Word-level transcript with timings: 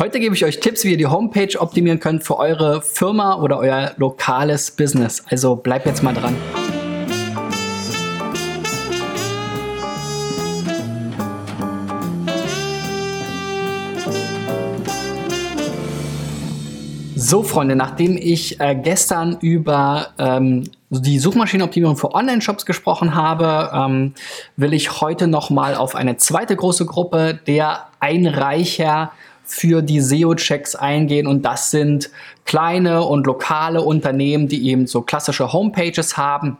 Heute 0.00 0.18
gebe 0.18 0.34
ich 0.34 0.46
euch 0.46 0.60
Tipps, 0.60 0.82
wie 0.84 0.92
ihr 0.92 0.96
die 0.96 1.08
Homepage 1.08 1.60
optimieren 1.60 2.00
könnt 2.00 2.24
für 2.24 2.38
eure 2.38 2.80
Firma 2.80 3.34
oder 3.34 3.58
euer 3.58 3.92
lokales 3.98 4.70
Business. 4.70 5.22
Also 5.28 5.56
bleibt 5.56 5.84
jetzt 5.84 6.02
mal 6.02 6.14
dran. 6.14 6.34
So, 17.14 17.42
Freunde, 17.42 17.76
nachdem 17.76 18.16
ich 18.16 18.58
äh, 18.58 18.74
gestern 18.74 19.36
über 19.42 20.08
ähm, 20.18 20.64
die 20.88 21.18
Suchmaschinenoptimierung 21.18 21.98
für 21.98 22.14
Online-Shops 22.14 22.64
gesprochen 22.64 23.14
habe, 23.14 23.70
ähm, 23.74 24.14
will 24.56 24.72
ich 24.72 25.02
heute 25.02 25.26
nochmal 25.26 25.74
auf 25.74 25.94
eine 25.94 26.16
zweite 26.16 26.56
große 26.56 26.86
Gruppe 26.86 27.38
der 27.46 27.88
Einreicher 28.00 29.12
für 29.50 29.82
die 29.82 30.00
SEO-Checks 30.00 30.76
eingehen 30.76 31.26
und 31.26 31.44
das 31.44 31.72
sind 31.72 32.10
kleine 32.44 33.02
und 33.02 33.26
lokale 33.26 33.82
Unternehmen, 33.82 34.46
die 34.46 34.68
eben 34.68 34.86
so 34.86 35.02
klassische 35.02 35.52
Homepages 35.52 36.16
haben 36.16 36.56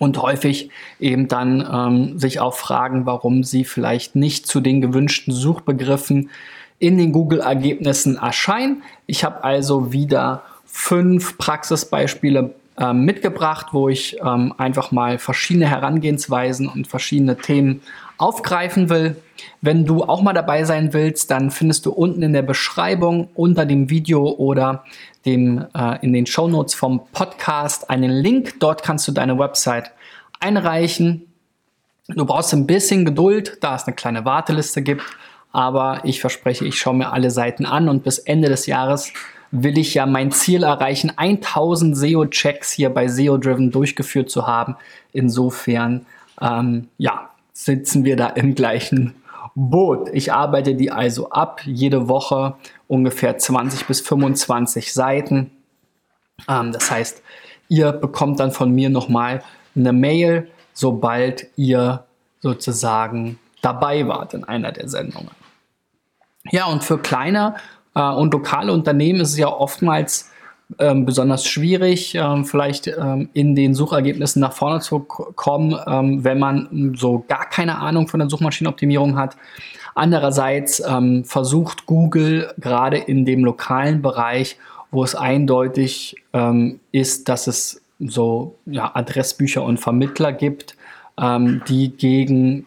und 0.00 0.20
häufig 0.20 0.70
eben 0.98 1.28
dann 1.28 1.64
ähm, 1.72 2.18
sich 2.18 2.40
auch 2.40 2.54
fragen, 2.54 3.06
warum 3.06 3.44
sie 3.44 3.64
vielleicht 3.64 4.16
nicht 4.16 4.48
zu 4.48 4.60
den 4.60 4.80
gewünschten 4.80 5.32
Suchbegriffen 5.32 6.30
in 6.80 6.98
den 6.98 7.12
Google-Ergebnissen 7.12 8.16
erscheinen. 8.16 8.82
Ich 9.06 9.22
habe 9.22 9.44
also 9.44 9.92
wieder 9.92 10.42
fünf 10.66 11.38
Praxisbeispiele 11.38 12.54
äh, 12.76 12.92
mitgebracht, 12.92 13.68
wo 13.70 13.88
ich 13.88 14.16
ähm, 14.20 14.52
einfach 14.58 14.90
mal 14.90 15.18
verschiedene 15.18 15.68
Herangehensweisen 15.68 16.66
und 16.68 16.88
verschiedene 16.88 17.36
Themen 17.36 17.82
aufgreifen 18.20 18.90
will. 18.90 19.16
Wenn 19.60 19.86
du 19.86 20.04
auch 20.04 20.22
mal 20.22 20.32
dabei 20.32 20.64
sein 20.64 20.92
willst, 20.92 21.30
dann 21.30 21.50
findest 21.50 21.86
du 21.86 21.92
unten 21.92 22.22
in 22.22 22.32
der 22.32 22.42
Beschreibung 22.42 23.28
unter 23.34 23.66
dem 23.66 23.90
Video 23.90 24.28
oder 24.28 24.84
dem, 25.24 25.66
äh, 25.74 25.98
in 26.02 26.12
den 26.12 26.26
Show 26.26 26.48
Notes 26.48 26.74
vom 26.74 27.02
Podcast 27.12 27.90
einen 27.90 28.10
Link. 28.10 28.60
Dort 28.60 28.82
kannst 28.82 29.06
du 29.08 29.12
deine 29.12 29.38
Website 29.38 29.90
einreichen. 30.40 31.26
Du 32.08 32.24
brauchst 32.24 32.52
ein 32.52 32.66
bisschen 32.66 33.04
Geduld, 33.04 33.58
da 33.60 33.76
es 33.76 33.84
eine 33.84 33.94
kleine 33.94 34.24
Warteliste 34.24 34.82
gibt 34.82 35.02
aber 35.52 36.00
ich 36.04 36.20
verspreche, 36.20 36.64
ich 36.64 36.78
schaue 36.78 36.94
mir 36.94 37.12
alle 37.12 37.30
Seiten 37.30 37.66
an 37.66 37.88
und 37.88 38.04
bis 38.04 38.18
Ende 38.18 38.48
des 38.48 38.66
Jahres 38.66 39.12
will 39.50 39.78
ich 39.78 39.94
ja 39.94 40.06
mein 40.06 40.30
Ziel 40.30 40.62
erreichen, 40.62 41.12
1000 41.16 41.96
SEO-Checks 41.96 42.70
hier 42.70 42.90
bei 42.90 43.08
SEO 43.08 43.36
Driven 43.36 43.72
durchgeführt 43.72 44.30
zu 44.30 44.46
haben. 44.46 44.76
Insofern, 45.12 46.06
ähm, 46.40 46.88
ja, 46.98 47.30
sitzen 47.64 48.04
wir 48.04 48.16
da 48.16 48.28
im 48.28 48.54
gleichen 48.54 49.14
Boot. 49.54 50.08
Ich 50.12 50.32
arbeite 50.32 50.74
die 50.74 50.90
also 50.90 51.30
ab, 51.30 51.60
jede 51.64 52.08
Woche 52.08 52.56
ungefähr 52.88 53.36
20 53.36 53.86
bis 53.86 54.00
25 54.00 54.92
Seiten. 54.92 55.50
Ähm, 56.48 56.72
das 56.72 56.90
heißt, 56.90 57.22
ihr 57.68 57.92
bekommt 57.92 58.40
dann 58.40 58.50
von 58.50 58.72
mir 58.72 58.88
nochmal 58.88 59.42
eine 59.76 59.92
Mail, 59.92 60.50
sobald 60.72 61.46
ihr 61.56 62.04
sozusagen 62.40 63.38
dabei 63.60 64.06
wart 64.08 64.34
in 64.34 64.44
einer 64.44 64.72
der 64.72 64.88
Sendungen. 64.88 65.30
Ja, 66.50 66.66
und 66.66 66.82
für 66.82 66.98
kleine 66.98 67.56
äh, 67.94 68.00
und 68.00 68.32
lokale 68.32 68.72
Unternehmen 68.72 69.20
ist 69.20 69.32
es 69.32 69.38
ja 69.38 69.48
oftmals 69.48 70.30
ähm, 70.78 71.04
besonders 71.04 71.46
schwierig, 71.46 72.14
ähm, 72.14 72.44
vielleicht 72.44 72.86
ähm, 72.86 73.28
in 73.32 73.54
den 73.54 73.74
Suchergebnissen 73.74 74.40
nach 74.40 74.52
vorne 74.52 74.80
zu 74.80 75.00
kommen, 75.00 75.76
ähm, 75.86 76.24
wenn 76.24 76.38
man 76.38 76.94
so 76.96 77.24
gar 77.26 77.48
keine 77.48 77.78
Ahnung 77.78 78.08
von 78.08 78.20
der 78.20 78.30
Suchmaschinenoptimierung 78.30 79.16
hat. 79.16 79.36
Andererseits 79.94 80.80
ähm, 80.86 81.24
versucht 81.24 81.86
Google 81.86 82.52
gerade 82.58 82.98
in 82.98 83.24
dem 83.24 83.44
lokalen 83.44 84.02
Bereich, 84.02 84.56
wo 84.90 85.02
es 85.02 85.14
eindeutig 85.14 86.16
ähm, 86.32 86.80
ist, 86.92 87.28
dass 87.28 87.46
es 87.46 87.82
so 87.98 88.56
ja, 88.66 88.90
Adressbücher 88.94 89.62
und 89.62 89.78
Vermittler 89.78 90.32
gibt, 90.32 90.76
die 91.68 91.92
gegen 91.98 92.64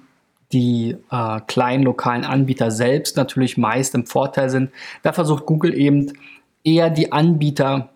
die 0.51 0.95
äh, 1.09 1.39
kleinen 1.47 1.83
lokalen 1.83 2.23
Anbieter 2.23 2.69
selbst 2.69 3.17
natürlich 3.17 3.57
meist 3.57 3.95
im 3.95 4.05
Vorteil 4.05 4.51
sind. 4.51 4.69
Da 5.01 5.11
versucht 5.11 5.47
Google 5.47 5.73
eben 5.73 6.13
eher 6.63 6.89
die 6.89 7.11
Anbieter 7.11 7.89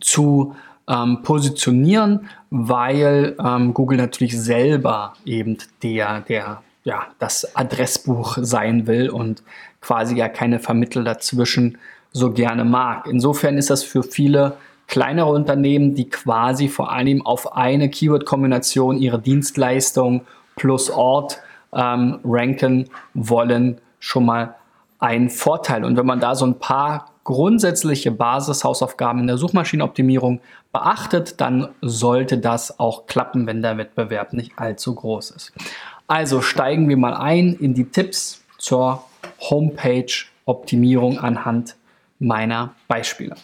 zu 0.00 0.54
ähm, 0.88 1.22
positionieren, 1.22 2.28
weil 2.50 3.36
ähm, 3.42 3.74
Google 3.74 3.98
natürlich 3.98 4.38
selber 4.40 5.14
eben 5.24 5.58
der, 5.82 6.20
der, 6.20 6.62
ja, 6.84 7.06
das 7.18 7.56
Adressbuch 7.56 8.38
sein 8.40 8.86
will 8.86 9.08
und 9.10 9.42
quasi 9.80 10.16
ja 10.16 10.28
keine 10.28 10.58
Vermittler 10.58 11.04
dazwischen 11.04 11.78
so 12.12 12.32
gerne 12.32 12.64
mag. 12.64 13.06
Insofern 13.06 13.58
ist 13.58 13.70
das 13.70 13.82
für 13.82 14.02
viele 14.02 14.56
kleinere 14.86 15.30
Unternehmen, 15.30 15.94
die 15.94 16.08
quasi 16.08 16.68
vor 16.68 16.92
allem 16.92 17.24
auf 17.24 17.56
eine 17.56 17.88
Keyword-Kombination 17.88 18.98
ihre 18.98 19.18
Dienstleistung 19.18 20.22
plus 20.56 20.90
Ort 20.90 21.40
ähm, 21.72 22.20
ranken 22.24 22.88
wollen, 23.14 23.78
schon 23.98 24.26
mal 24.26 24.54
ein 24.98 25.30
Vorteil. 25.30 25.84
Und 25.84 25.96
wenn 25.96 26.06
man 26.06 26.20
da 26.20 26.34
so 26.34 26.46
ein 26.46 26.58
paar 26.58 27.10
grundsätzliche 27.24 28.10
Basishausaufgaben 28.10 29.22
in 29.22 29.26
der 29.26 29.38
Suchmaschinenoptimierung 29.38 30.40
beachtet, 30.72 31.40
dann 31.40 31.68
sollte 31.80 32.38
das 32.38 32.78
auch 32.78 33.06
klappen, 33.06 33.46
wenn 33.46 33.62
der 33.62 33.78
Wettbewerb 33.78 34.32
nicht 34.34 34.52
allzu 34.56 34.94
groß 34.94 35.30
ist. 35.30 35.52
Also 36.06 36.42
steigen 36.42 36.88
wir 36.88 36.98
mal 36.98 37.14
ein 37.14 37.54
in 37.54 37.74
die 37.74 37.86
Tipps 37.86 38.44
zur 38.58 39.04
Homepage-Optimierung 39.40 41.18
anhand 41.18 41.76
meiner 42.18 42.74
Beispiele. 42.88 43.34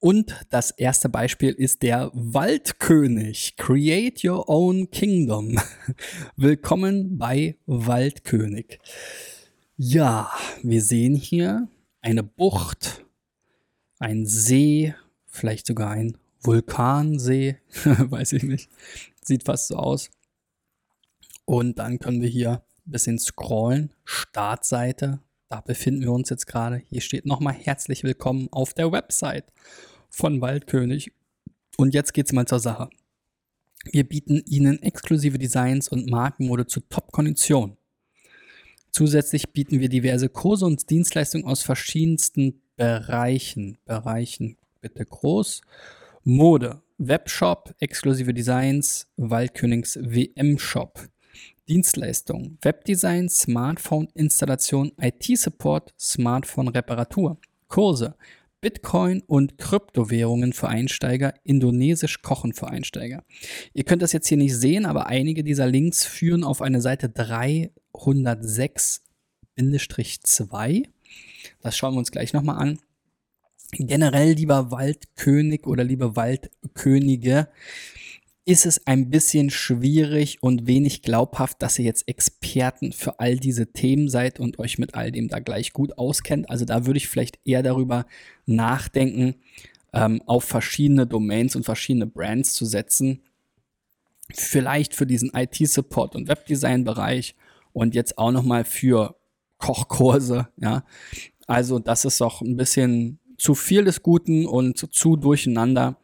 Und 0.00 0.34
das 0.48 0.70
erste 0.70 1.10
Beispiel 1.10 1.50
ist 1.50 1.82
der 1.82 2.10
Waldkönig. 2.14 3.56
Create 3.58 4.24
your 4.24 4.48
own 4.48 4.90
kingdom. 4.90 5.58
Willkommen 6.36 7.18
bei 7.18 7.56
Waldkönig. 7.66 8.78
Ja, 9.76 10.30
wir 10.62 10.80
sehen 10.80 11.14
hier 11.14 11.68
eine 12.00 12.22
Bucht, 12.22 13.04
ein 13.98 14.26
See, 14.26 14.94
vielleicht 15.26 15.66
sogar 15.66 15.90
ein 15.90 16.16
Vulkansee, 16.42 17.58
weiß 17.84 18.32
ich 18.32 18.42
nicht. 18.42 18.70
Sieht 19.22 19.44
fast 19.44 19.68
so 19.68 19.76
aus. 19.76 20.10
Und 21.44 21.78
dann 21.78 21.98
können 21.98 22.22
wir 22.22 22.28
hier 22.28 22.62
ein 22.86 22.92
bisschen 22.92 23.18
scrollen. 23.18 23.92
Startseite, 24.04 25.20
da 25.48 25.60
befinden 25.60 26.02
wir 26.02 26.12
uns 26.12 26.30
jetzt 26.30 26.46
gerade. 26.46 26.82
Hier 26.88 27.00
steht 27.00 27.26
nochmal 27.26 27.54
herzlich 27.54 28.04
willkommen 28.04 28.48
auf 28.50 28.72
der 28.72 28.92
Website 28.92 29.52
von 30.08 30.40
Waldkönig. 30.40 31.12
Und 31.76 31.94
jetzt 31.94 32.14
geht's 32.14 32.32
mal 32.32 32.46
zur 32.46 32.60
Sache. 32.60 32.88
Wir 33.84 34.06
bieten 34.08 34.42
Ihnen 34.46 34.82
exklusive 34.82 35.38
Designs 35.38 35.88
und 35.88 36.10
Markenmode 36.10 36.66
zu 36.66 36.80
Top-Konditionen. 36.80 37.76
Zusätzlich 38.92 39.52
bieten 39.52 39.80
wir 39.80 39.88
diverse 39.88 40.28
Kurse 40.28 40.66
und 40.66 40.90
Dienstleistungen 40.90 41.46
aus 41.46 41.62
verschiedensten 41.62 42.60
Bereichen. 42.76 43.78
Bereichen 43.84 44.56
bitte 44.80 45.04
groß. 45.04 45.60
Mode, 46.24 46.82
Webshop, 46.98 47.74
exklusive 47.78 48.34
Designs, 48.34 49.06
Waldkönigs 49.16 49.98
WM-Shop. 50.02 51.08
Dienstleistungen, 51.68 52.58
Webdesign, 52.62 53.28
Smartphone-Installation, 53.28 54.92
IT-Support, 55.00 55.94
Smartphone-Reparatur. 55.98 57.38
Kurse, 57.68 58.16
Bitcoin 58.60 59.22
und 59.26 59.56
Kryptowährungen 59.56 60.52
für 60.52 60.68
Einsteiger, 60.68 61.32
Indonesisch 61.44 62.20
Kochen 62.20 62.52
für 62.52 62.68
Einsteiger. 62.68 63.24
Ihr 63.72 63.84
könnt 63.84 64.02
das 64.02 64.12
jetzt 64.12 64.26
hier 64.26 64.36
nicht 64.36 64.56
sehen, 64.56 64.84
aber 64.84 65.06
einige 65.06 65.44
dieser 65.44 65.66
Links 65.66 66.04
führen 66.04 66.44
auf 66.44 66.60
eine 66.60 66.80
Seite 66.82 67.08
306-2. 68.00 70.88
Das 71.60 71.76
schauen 71.76 71.94
wir 71.94 71.98
uns 71.98 72.10
gleich 72.10 72.32
nochmal 72.32 72.58
an. 72.58 72.78
Generell, 73.72 74.32
lieber 74.32 74.70
Waldkönig 74.70 75.66
oder 75.66 75.84
liebe 75.84 76.16
Waldkönige, 76.16 77.48
ist 78.44 78.66
es 78.66 78.86
ein 78.86 79.10
bisschen 79.10 79.50
schwierig 79.50 80.42
und 80.42 80.66
wenig 80.66 81.02
glaubhaft, 81.02 81.62
dass 81.62 81.78
ihr 81.78 81.84
jetzt 81.84 82.08
Experten 82.08 82.92
für 82.92 83.20
all 83.20 83.36
diese 83.36 83.72
Themen 83.72 84.08
seid 84.08 84.40
und 84.40 84.58
euch 84.58 84.78
mit 84.78 84.94
all 84.94 85.12
dem 85.12 85.28
da 85.28 85.38
gleich 85.38 85.72
gut 85.72 85.98
auskennt. 85.98 86.50
Also 86.50 86.64
da 86.64 86.86
würde 86.86 86.96
ich 86.96 87.08
vielleicht 87.08 87.38
eher 87.44 87.62
darüber 87.62 88.06
nachdenken, 88.46 89.36
ähm, 89.92 90.22
auf 90.26 90.44
verschiedene 90.44 91.06
Domains 91.06 91.54
und 91.54 91.64
verschiedene 91.64 92.06
Brands 92.06 92.54
zu 92.54 92.64
setzen. 92.64 93.20
Vielleicht 94.32 94.96
für 94.96 95.06
diesen 95.06 95.32
IT-Support 95.34 96.16
und 96.16 96.28
Webdesign-Bereich 96.28 97.34
und 97.72 97.94
jetzt 97.94 98.18
auch 98.18 98.32
nochmal 98.32 98.64
für 98.64 99.16
Kochkurse, 99.58 100.48
ja. 100.56 100.84
Also 101.46 101.78
das 101.78 102.04
ist 102.04 102.20
doch 102.20 102.40
ein 102.42 102.56
bisschen 102.56 103.18
zu 103.36 103.54
viel 103.54 103.84
des 103.84 104.02
Guten 104.02 104.46
und 104.46 104.94
zu 104.94 105.16
durcheinander. 105.16 105.96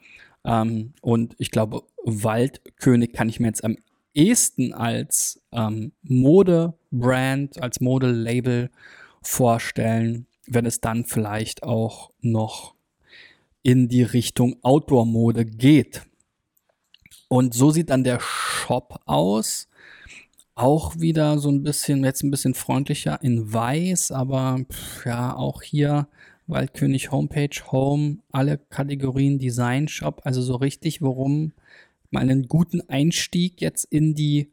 Ähm, 0.44 0.94
und 1.02 1.34
ich 1.38 1.50
glaube, 1.50 1.82
Waldkönig 2.04 3.12
kann 3.12 3.28
ich 3.28 3.40
mir 3.40 3.48
jetzt 3.48 3.64
am 3.64 3.76
ehesten 4.14 4.72
als 4.72 5.40
ähm, 5.52 5.92
Modebrand, 6.02 7.62
als 7.62 7.80
Modelabel 7.80 8.70
vorstellen. 9.22 10.26
wenn 10.48 10.64
es 10.64 10.80
dann 10.80 11.04
vielleicht 11.04 11.64
auch 11.64 12.12
noch 12.20 12.76
in 13.64 13.88
die 13.88 14.04
Richtung 14.04 14.56
Outdoor-Mode 14.62 15.44
geht. 15.44 16.02
Und 17.26 17.52
so 17.52 17.72
sieht 17.72 17.90
dann 17.90 18.04
der 18.04 18.20
Shop 18.20 19.00
aus. 19.06 19.66
Auch 20.56 20.98
wieder 20.98 21.38
so 21.38 21.50
ein 21.50 21.62
bisschen, 21.62 22.02
jetzt 22.02 22.22
ein 22.22 22.30
bisschen 22.30 22.54
freundlicher 22.54 23.22
in 23.22 23.52
weiß, 23.52 24.10
aber 24.10 24.64
ja, 25.04 25.36
auch 25.36 25.62
hier 25.62 26.08
Waldkönig 26.46 27.10
Homepage, 27.10 27.60
Home, 27.70 28.18
alle 28.32 28.58
Kategorien 28.58 29.38
Design 29.38 29.86
Shop, 29.86 30.22
also 30.24 30.40
so 30.40 30.56
richtig, 30.56 31.02
worum 31.02 31.52
mal 32.10 32.20
einen 32.20 32.48
guten 32.48 32.80
Einstieg 32.88 33.60
jetzt 33.60 33.84
in 33.84 34.14
die 34.14 34.50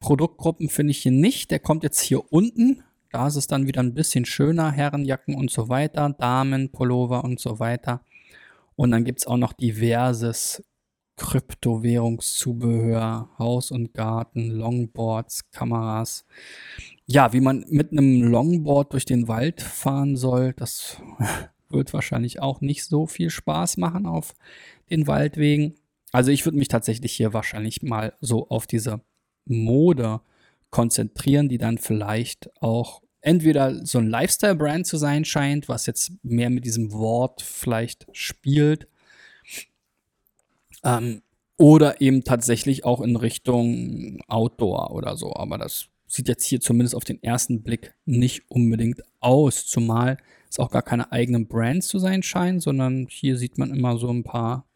Produktgruppen 0.00 0.68
finde 0.68 0.92
ich 0.92 0.98
hier 0.98 1.12
nicht. 1.12 1.50
Der 1.50 1.58
kommt 1.58 1.82
jetzt 1.82 2.00
hier 2.00 2.32
unten. 2.32 2.82
Da 3.10 3.26
ist 3.26 3.36
es 3.36 3.46
dann 3.46 3.66
wieder 3.66 3.82
ein 3.82 3.94
bisschen 3.94 4.24
schöner. 4.24 4.70
Herrenjacken 4.70 5.34
und 5.34 5.50
so 5.50 5.68
weiter, 5.68 6.10
Damen, 6.10 6.70
Pullover 6.70 7.24
und 7.24 7.40
so 7.40 7.58
weiter. 7.58 8.02
Und 8.76 8.90
dann 8.90 9.04
gibt 9.04 9.20
es 9.20 9.26
auch 9.26 9.36
noch 9.36 9.52
diverses 9.52 10.62
Kryptowährungszubehör, 11.18 13.28
Haus 13.38 13.70
und 13.70 13.92
Garten, 13.92 14.50
Longboards, 14.50 15.50
Kameras. 15.50 16.24
Ja, 17.06 17.34
wie 17.34 17.40
man 17.40 17.66
mit 17.68 17.92
einem 17.92 18.22
Longboard 18.22 18.94
durch 18.94 19.04
den 19.04 19.28
Wald 19.28 19.60
fahren 19.60 20.16
soll, 20.16 20.54
das 20.54 20.96
wird 21.68 21.92
wahrscheinlich 21.92 22.40
auch 22.40 22.62
nicht 22.62 22.84
so 22.84 23.06
viel 23.06 23.28
Spaß 23.28 23.76
machen 23.76 24.06
auf 24.06 24.32
den 24.90 25.06
Waldwegen. 25.06 25.74
Also 26.12 26.30
ich 26.30 26.46
würde 26.46 26.56
mich 26.56 26.68
tatsächlich 26.68 27.12
hier 27.12 27.34
wahrscheinlich 27.34 27.82
mal 27.82 28.14
so 28.20 28.48
auf 28.48 28.66
diese 28.66 29.02
Mode 29.44 30.22
konzentrieren, 30.70 31.48
die 31.48 31.58
dann 31.58 31.78
vielleicht 31.78 32.50
auch 32.62 33.02
entweder 33.20 33.84
so 33.84 33.98
ein 33.98 34.08
Lifestyle-Brand 34.08 34.86
zu 34.86 34.96
sein 34.96 35.24
scheint, 35.24 35.68
was 35.68 35.86
jetzt 35.86 36.12
mehr 36.22 36.50
mit 36.50 36.64
diesem 36.64 36.92
Wort 36.92 37.42
vielleicht 37.42 38.06
spielt, 38.12 38.86
ähm, 40.84 41.22
oder 41.56 42.00
eben 42.00 42.24
tatsächlich 42.24 42.84
auch 42.84 43.00
in 43.00 43.16
Richtung 43.16 44.20
Outdoor 44.28 44.92
oder 44.92 45.16
so. 45.16 45.34
Aber 45.34 45.58
das 45.58 45.88
sieht 46.06 46.28
jetzt 46.28 46.44
hier 46.44 46.60
zumindest 46.60 46.94
auf 46.94 47.04
den 47.04 47.22
ersten 47.22 47.62
Blick 47.62 47.94
nicht 48.06 48.50
unbedingt 48.50 49.02
aus, 49.20 49.66
zumal 49.66 50.16
es 50.48 50.58
auch 50.58 50.70
gar 50.70 50.82
keine 50.82 51.12
eigenen 51.12 51.46
Brands 51.46 51.88
zu 51.88 51.98
sein 51.98 52.22
scheinen, 52.22 52.60
sondern 52.60 53.06
hier 53.10 53.36
sieht 53.36 53.58
man 53.58 53.70
immer 53.70 53.98
so 53.98 54.08
ein 54.10 54.24
paar 54.24 54.66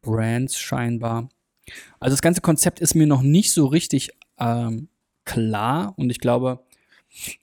Brands 0.00 0.58
scheinbar. 0.58 1.28
Also 2.00 2.14
das 2.14 2.22
ganze 2.22 2.40
Konzept 2.40 2.80
ist 2.80 2.94
mir 2.94 3.06
noch 3.06 3.22
nicht 3.22 3.52
so 3.52 3.66
richtig 3.66 4.10
ähm, 4.38 4.88
klar 5.24 5.94
und 5.96 6.10
ich 6.10 6.20
glaube, 6.20 6.64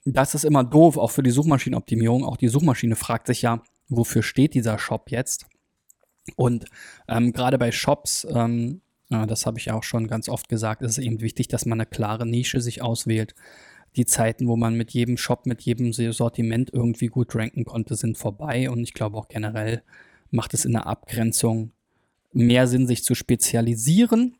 das 0.04 0.34
ist 0.34 0.44
immer 0.44 0.64
doof, 0.64 0.96
auch 0.96 1.10
für 1.10 1.22
die 1.22 1.30
Suchmaschinenoptimierung. 1.30 2.24
Auch 2.24 2.36
die 2.36 2.48
Suchmaschine 2.48 2.96
fragt 2.96 3.26
sich 3.26 3.42
ja, 3.42 3.62
wofür 3.88 4.22
steht 4.22 4.54
dieser 4.54 4.78
Shop 4.78 5.10
jetzt? 5.10 5.46
Und 6.36 6.66
ähm, 7.08 7.32
gerade 7.32 7.58
bei 7.58 7.72
Shops, 7.72 8.26
ähm, 8.30 8.80
äh, 9.10 9.26
das 9.26 9.46
habe 9.46 9.58
ich 9.58 9.70
auch 9.70 9.82
schon 9.82 10.06
ganz 10.08 10.28
oft 10.28 10.48
gesagt, 10.48 10.82
ist 10.82 10.92
es 10.92 10.98
eben 10.98 11.20
wichtig, 11.20 11.48
dass 11.48 11.66
man 11.66 11.80
eine 11.80 11.86
klare 11.86 12.26
Nische 12.26 12.60
sich 12.60 12.82
auswählt. 12.82 13.34
Die 13.96 14.06
Zeiten, 14.06 14.48
wo 14.48 14.56
man 14.56 14.74
mit 14.74 14.90
jedem 14.92 15.16
Shop, 15.16 15.46
mit 15.46 15.62
jedem 15.62 15.92
Sortiment 15.92 16.70
irgendwie 16.72 17.06
gut 17.06 17.34
ranken 17.34 17.64
konnte, 17.64 17.94
sind 17.94 18.18
vorbei. 18.18 18.68
Und 18.70 18.82
ich 18.82 18.94
glaube 18.94 19.16
auch 19.16 19.28
generell 19.28 19.82
macht 20.30 20.52
es 20.54 20.64
in 20.64 20.72
der 20.72 20.86
Abgrenzung 20.86 21.70
mehr 22.32 22.66
Sinn, 22.66 22.86
sich 22.88 23.04
zu 23.04 23.14
spezialisieren. 23.14 24.36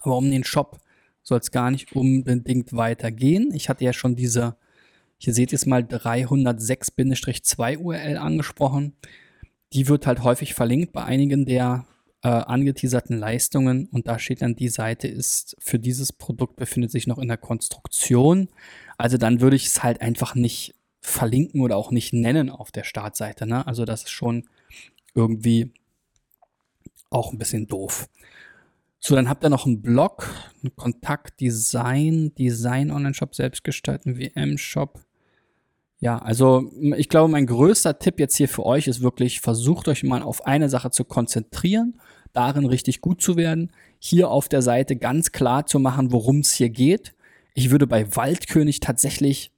Aber 0.00 0.16
um 0.16 0.30
den 0.30 0.44
Shop 0.44 0.78
soll 1.22 1.38
es 1.38 1.50
gar 1.50 1.70
nicht 1.70 1.94
unbedingt 1.94 2.72
weitergehen. 2.72 3.52
Ich 3.54 3.68
hatte 3.68 3.84
ja 3.84 3.92
schon 3.92 4.16
diese, 4.16 4.56
hier 5.18 5.34
seht 5.34 5.52
ihr 5.52 5.56
es 5.56 5.66
mal, 5.66 5.82
306-2 5.82 7.78
URL 7.78 8.16
angesprochen. 8.16 8.94
Die 9.72 9.88
wird 9.88 10.06
halt 10.06 10.22
häufig 10.22 10.54
verlinkt 10.54 10.92
bei 10.92 11.04
einigen 11.04 11.46
der 11.46 11.86
äh, 12.22 12.28
angeteaserten 12.28 13.16
Leistungen 13.16 13.86
und 13.86 14.08
da 14.08 14.18
steht 14.18 14.42
dann, 14.42 14.56
die 14.56 14.68
Seite 14.68 15.06
ist 15.06 15.56
für 15.60 15.78
dieses 15.78 16.12
Produkt 16.12 16.56
befindet 16.56 16.90
sich 16.90 17.06
noch 17.06 17.18
in 17.18 17.28
der 17.28 17.36
Konstruktion. 17.36 18.48
Also 18.96 19.18
dann 19.18 19.40
würde 19.40 19.56
ich 19.56 19.66
es 19.66 19.82
halt 19.82 20.00
einfach 20.00 20.34
nicht 20.34 20.74
verlinken 21.00 21.60
oder 21.60 21.76
auch 21.76 21.90
nicht 21.90 22.12
nennen 22.12 22.50
auf 22.50 22.72
der 22.72 22.84
Startseite. 22.84 23.46
Ne? 23.46 23.66
Also 23.66 23.84
das 23.84 24.04
ist 24.04 24.10
schon 24.10 24.48
irgendwie 25.14 25.72
auch 27.10 27.32
ein 27.32 27.38
bisschen 27.38 27.66
doof. 27.66 28.08
So, 29.00 29.14
dann 29.14 29.28
habt 29.28 29.44
ihr 29.44 29.48
noch 29.48 29.64
einen 29.64 29.80
Blog, 29.80 30.28
einen 30.62 30.74
Kontakt, 30.74 31.40
Design, 31.40 32.34
Design 32.34 32.90
Online-Shop, 32.90 33.34
selbstgestalten, 33.34 34.18
WM-Shop. 34.18 35.00
Ja, 36.00 36.18
also 36.18 36.70
ich 36.96 37.08
glaube, 37.08 37.30
mein 37.30 37.46
größter 37.46 37.98
Tipp 37.98 38.20
jetzt 38.20 38.36
hier 38.36 38.48
für 38.48 38.64
euch 38.64 38.86
ist 38.86 39.02
wirklich, 39.02 39.40
versucht 39.40 39.88
euch 39.88 40.04
mal 40.04 40.22
auf 40.22 40.46
eine 40.46 40.68
Sache 40.68 40.90
zu 40.90 41.04
konzentrieren, 41.04 42.00
darin 42.32 42.66
richtig 42.66 43.00
gut 43.00 43.20
zu 43.20 43.36
werden, 43.36 43.72
hier 43.98 44.30
auf 44.30 44.48
der 44.48 44.62
Seite 44.62 44.94
ganz 44.96 45.32
klar 45.32 45.66
zu 45.66 45.80
machen, 45.80 46.12
worum 46.12 46.40
es 46.40 46.52
hier 46.52 46.70
geht. 46.70 47.14
Ich 47.54 47.70
würde 47.70 47.88
bei 47.88 48.14
Waldkönig 48.14 48.78
tatsächlich 48.78 49.50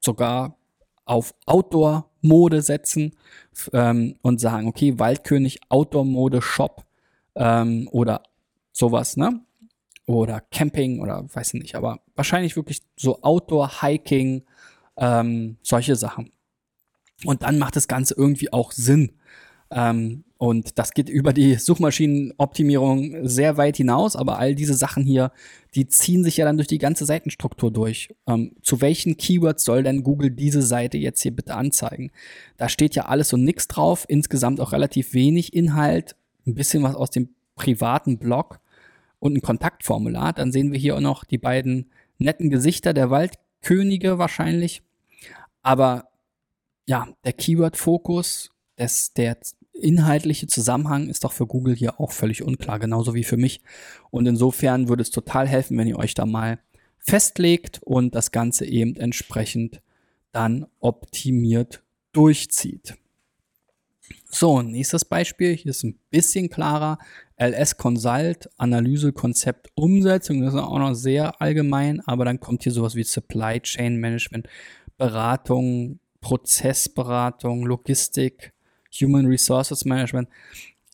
sogar 0.00 0.58
auf 1.06 1.34
Outdoor-Mode 1.46 2.60
setzen 2.60 3.16
ähm, 3.72 4.16
und 4.20 4.38
sagen, 4.38 4.68
okay, 4.68 4.98
Waldkönig 4.98 5.60
Outdoor-Mode 5.70 6.42
Shop 6.42 6.84
ähm, 7.36 7.88
oder 7.90 8.22
sowas, 8.72 9.16
ne? 9.16 9.40
Oder 10.06 10.40
Camping 10.40 11.00
oder 11.00 11.24
weiß 11.32 11.54
nicht, 11.54 11.74
aber 11.74 12.00
wahrscheinlich 12.16 12.56
wirklich 12.56 12.82
so 12.96 13.22
Outdoor, 13.22 13.80
Hiking, 13.80 14.42
ähm, 14.96 15.56
solche 15.62 15.96
Sachen. 15.96 16.30
Und 17.24 17.42
dann 17.42 17.58
macht 17.58 17.76
das 17.76 17.88
Ganze 17.88 18.14
irgendwie 18.16 18.52
auch 18.52 18.72
Sinn. 18.72 19.12
Ähm, 19.70 20.24
und 20.38 20.78
das 20.78 20.92
geht 20.92 21.10
über 21.10 21.34
die 21.34 21.56
Suchmaschinenoptimierung 21.56 23.28
sehr 23.28 23.58
weit 23.58 23.76
hinaus, 23.76 24.16
aber 24.16 24.38
all 24.38 24.54
diese 24.54 24.72
Sachen 24.72 25.04
hier, 25.04 25.32
die 25.74 25.86
ziehen 25.86 26.24
sich 26.24 26.38
ja 26.38 26.46
dann 26.46 26.56
durch 26.56 26.66
die 26.66 26.78
ganze 26.78 27.04
Seitenstruktur 27.04 27.70
durch. 27.70 28.08
Ähm, 28.26 28.52
zu 28.62 28.80
welchen 28.80 29.18
Keywords 29.18 29.64
soll 29.64 29.82
denn 29.82 30.02
Google 30.02 30.30
diese 30.30 30.62
Seite 30.62 30.96
jetzt 30.96 31.20
hier 31.20 31.36
bitte 31.36 31.54
anzeigen? 31.54 32.10
Da 32.56 32.70
steht 32.70 32.94
ja 32.94 33.04
alles 33.04 33.34
und 33.34 33.44
nichts 33.44 33.68
drauf, 33.68 34.06
insgesamt 34.08 34.60
auch 34.60 34.72
relativ 34.72 35.12
wenig 35.12 35.52
Inhalt, 35.52 36.16
ein 36.46 36.54
bisschen 36.54 36.82
was 36.82 36.94
aus 36.94 37.10
dem 37.10 37.28
privaten 37.54 38.16
Blog 38.16 38.60
und 39.18 39.36
ein 39.36 39.42
Kontaktformular. 39.42 40.32
Dann 40.32 40.52
sehen 40.52 40.72
wir 40.72 40.78
hier 40.78 40.96
auch 40.96 41.00
noch 41.00 41.24
die 41.24 41.38
beiden 41.38 41.90
netten 42.16 42.48
Gesichter 42.48 42.94
der 42.94 43.10
Waldkönige 43.60 44.18
wahrscheinlich. 44.18 44.82
Aber 45.62 46.08
ja, 46.86 47.08
der 47.24 47.32
Keyword-Fokus, 47.32 48.50
der 49.16 49.38
inhaltliche 49.74 50.46
Zusammenhang 50.46 51.08
ist 51.08 51.24
doch 51.24 51.32
für 51.32 51.46
Google 51.46 51.74
hier 51.74 52.00
auch 52.00 52.12
völlig 52.12 52.42
unklar, 52.42 52.78
genauso 52.78 53.14
wie 53.14 53.24
für 53.24 53.36
mich. 53.36 53.62
Und 54.10 54.26
insofern 54.26 54.88
würde 54.88 55.02
es 55.02 55.10
total 55.10 55.46
helfen, 55.46 55.78
wenn 55.78 55.86
ihr 55.86 55.98
euch 55.98 56.14
da 56.14 56.26
mal 56.26 56.58
festlegt 56.98 57.80
und 57.82 58.14
das 58.14 58.30
Ganze 58.30 58.66
eben 58.66 58.96
entsprechend 58.96 59.82
dann 60.32 60.66
optimiert 60.80 61.82
durchzieht. 62.12 62.96
So, 64.40 64.62
nächstes 64.62 65.04
Beispiel. 65.04 65.54
Hier 65.54 65.68
ist 65.68 65.84
ein 65.84 65.98
bisschen 66.08 66.48
klarer. 66.48 66.96
LS 67.36 67.76
Consult, 67.76 68.48
Analyse, 68.56 69.12
Konzept, 69.12 69.68
Umsetzung. 69.74 70.40
Das 70.40 70.54
ist 70.54 70.60
auch 70.60 70.78
noch 70.78 70.94
sehr 70.94 71.42
allgemein, 71.42 72.00
aber 72.06 72.24
dann 72.24 72.40
kommt 72.40 72.62
hier 72.62 72.72
sowas 72.72 72.94
wie 72.94 73.02
Supply 73.02 73.60
Chain 73.60 73.98
Management, 73.98 74.48
Beratung, 74.96 75.98
Prozessberatung, 76.22 77.66
Logistik, 77.66 78.54
Human 78.98 79.26
Resources 79.26 79.84
Management. 79.84 80.30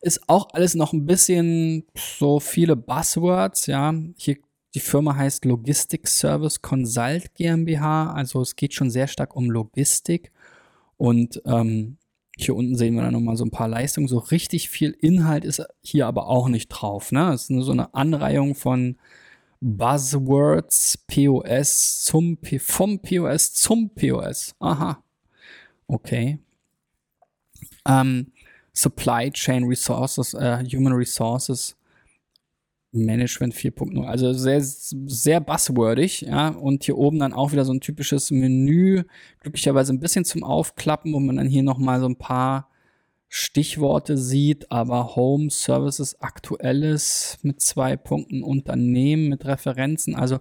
Ist 0.01 0.29
auch 0.29 0.49
alles 0.53 0.75
noch 0.75 0.93
ein 0.93 1.07
bisschen 1.07 1.85
so 1.95 2.41
viele 2.41 2.75
Buzzwords, 2.75 3.67
ja. 3.69 3.95
Hier 4.17 4.39
die 4.75 4.81
Firma 4.81 5.15
heißt 5.15 5.45
Logistic 5.45 6.09
Service 6.09 6.61
Consult 6.61 7.33
GmbH, 7.37 8.13
also 8.13 8.41
es 8.41 8.57
geht 8.57 8.75
schon 8.75 8.91
sehr 8.91 9.07
stark 9.07 9.37
um 9.37 9.53
Logistik 9.53 10.33
und 10.97 11.41
ähm, 11.47 11.99
hier 12.39 12.55
unten 12.55 12.77
sehen 12.77 12.95
wir 12.95 13.03
dann 13.03 13.15
nochmal 13.15 13.37
so 13.37 13.45
ein 13.45 13.51
paar 13.51 13.69
Leistungen. 13.69 14.09
So 14.09 14.19
richtig 14.19 14.69
viel 14.69 14.91
Inhalt 15.01 15.45
ist 15.45 15.63
hier 15.83 16.07
aber 16.07 16.29
auch 16.29 16.49
nicht 16.49 16.69
drauf. 16.69 17.11
Ne? 17.11 17.33
Es 17.33 17.45
ist 17.45 17.51
nur 17.51 17.65
so 17.65 17.73
eine 17.73 17.95
Anreihung 17.95 18.55
von 18.55 18.97
Buzzwords, 19.61 20.99
POS 21.07 22.03
zum 22.05 22.37
P 22.37 22.59
vom 22.59 23.01
POS 23.01 23.55
zum 23.55 23.91
POS. 23.91 24.55
Aha. 24.61 25.03
Okay. 25.87 26.39
Ähm, 27.89 28.33
Supply 28.75 29.31
Chain 29.31 29.65
Resources, 29.65 30.35
äh, 30.35 30.63
Human 30.71 30.93
Resources 30.93 31.75
Management 32.97 33.55
4.0. 33.55 34.05
Also 34.05 34.33
sehr, 34.33 34.61
sehr 34.63 35.41
buzzwordig, 35.41 36.23
ja. 36.23 36.49
Und 36.49 36.85
hier 36.85 36.99
oben 36.99 37.19
dann 37.19 37.33
auch 37.33 37.53
wieder 37.53 37.65
so 37.65 37.73
ein 37.73 37.81
typisches 37.81 38.31
Menü, 38.31 39.05
glücklicherweise 39.41 39.93
ein 39.93 40.01
bisschen 40.01 40.25
zum 40.25 40.43
Aufklappen, 40.43 41.13
wo 41.13 41.21
man 41.21 41.37
dann 41.37 41.49
hier 41.49 41.63
nochmal 41.63 42.01
so 42.01 42.07
ein 42.07 42.17
paar 42.17 42.69
Stichworte 43.29 44.17
sieht, 44.17 44.71
aber 44.71 45.17
Home 45.17 45.51
Services 45.51 46.21
Aktuelles 46.21 47.39
mit 47.43 47.61
zwei 47.61 47.97
Punkten 47.97 48.43
Unternehmen 48.43 49.29
mit 49.29 49.45
Referenzen. 49.45 50.15
Also 50.15 50.39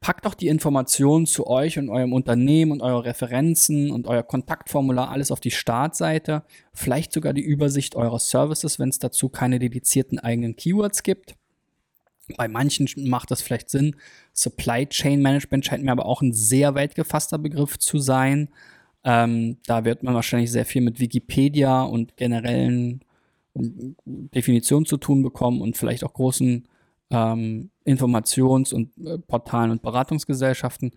packt 0.00 0.26
doch 0.26 0.34
die 0.34 0.48
Informationen 0.48 1.26
zu 1.26 1.46
euch 1.46 1.78
und 1.78 1.88
eurem 1.88 2.12
Unternehmen 2.12 2.72
und 2.72 2.82
eure 2.82 3.06
Referenzen 3.06 3.90
und 3.90 4.06
euer 4.06 4.22
Kontaktformular 4.22 5.10
alles 5.10 5.30
auf 5.30 5.40
die 5.40 5.50
Startseite. 5.50 6.44
Vielleicht 6.72 7.12
sogar 7.12 7.32
die 7.32 7.42
Übersicht 7.42 7.96
eurer 7.96 8.18
Services, 8.18 8.78
wenn 8.78 8.90
es 8.90 8.98
dazu 8.98 9.28
keine 9.28 9.58
dedizierten 9.58 10.18
eigenen 10.18 10.54
Keywords 10.54 11.02
gibt. 11.02 11.34
Bei 12.36 12.48
manchen 12.48 12.88
macht 13.08 13.30
das 13.30 13.42
vielleicht 13.42 13.70
Sinn. 13.70 13.96
Supply 14.32 14.86
Chain 14.86 15.22
Management 15.22 15.64
scheint 15.64 15.84
mir 15.84 15.92
aber 15.92 16.06
auch 16.06 16.22
ein 16.22 16.32
sehr 16.32 16.74
weit 16.74 16.94
gefasster 16.94 17.38
Begriff 17.38 17.78
zu 17.78 17.98
sein. 17.98 18.48
Ähm, 19.04 19.58
da 19.66 19.84
wird 19.84 20.02
man 20.02 20.14
wahrscheinlich 20.14 20.50
sehr 20.50 20.64
viel 20.64 20.82
mit 20.82 20.98
Wikipedia 20.98 21.82
und 21.82 22.16
generellen 22.16 23.04
Definitionen 23.54 24.86
zu 24.86 24.96
tun 24.96 25.22
bekommen 25.22 25.60
und 25.60 25.76
vielleicht 25.76 26.04
auch 26.04 26.12
großen 26.12 26.66
ähm, 27.10 27.70
Informations- 27.86 28.74
und 28.74 28.90
äh, 29.06 29.18
Portalen 29.18 29.70
und 29.70 29.82
Beratungsgesellschaften. 29.82 30.92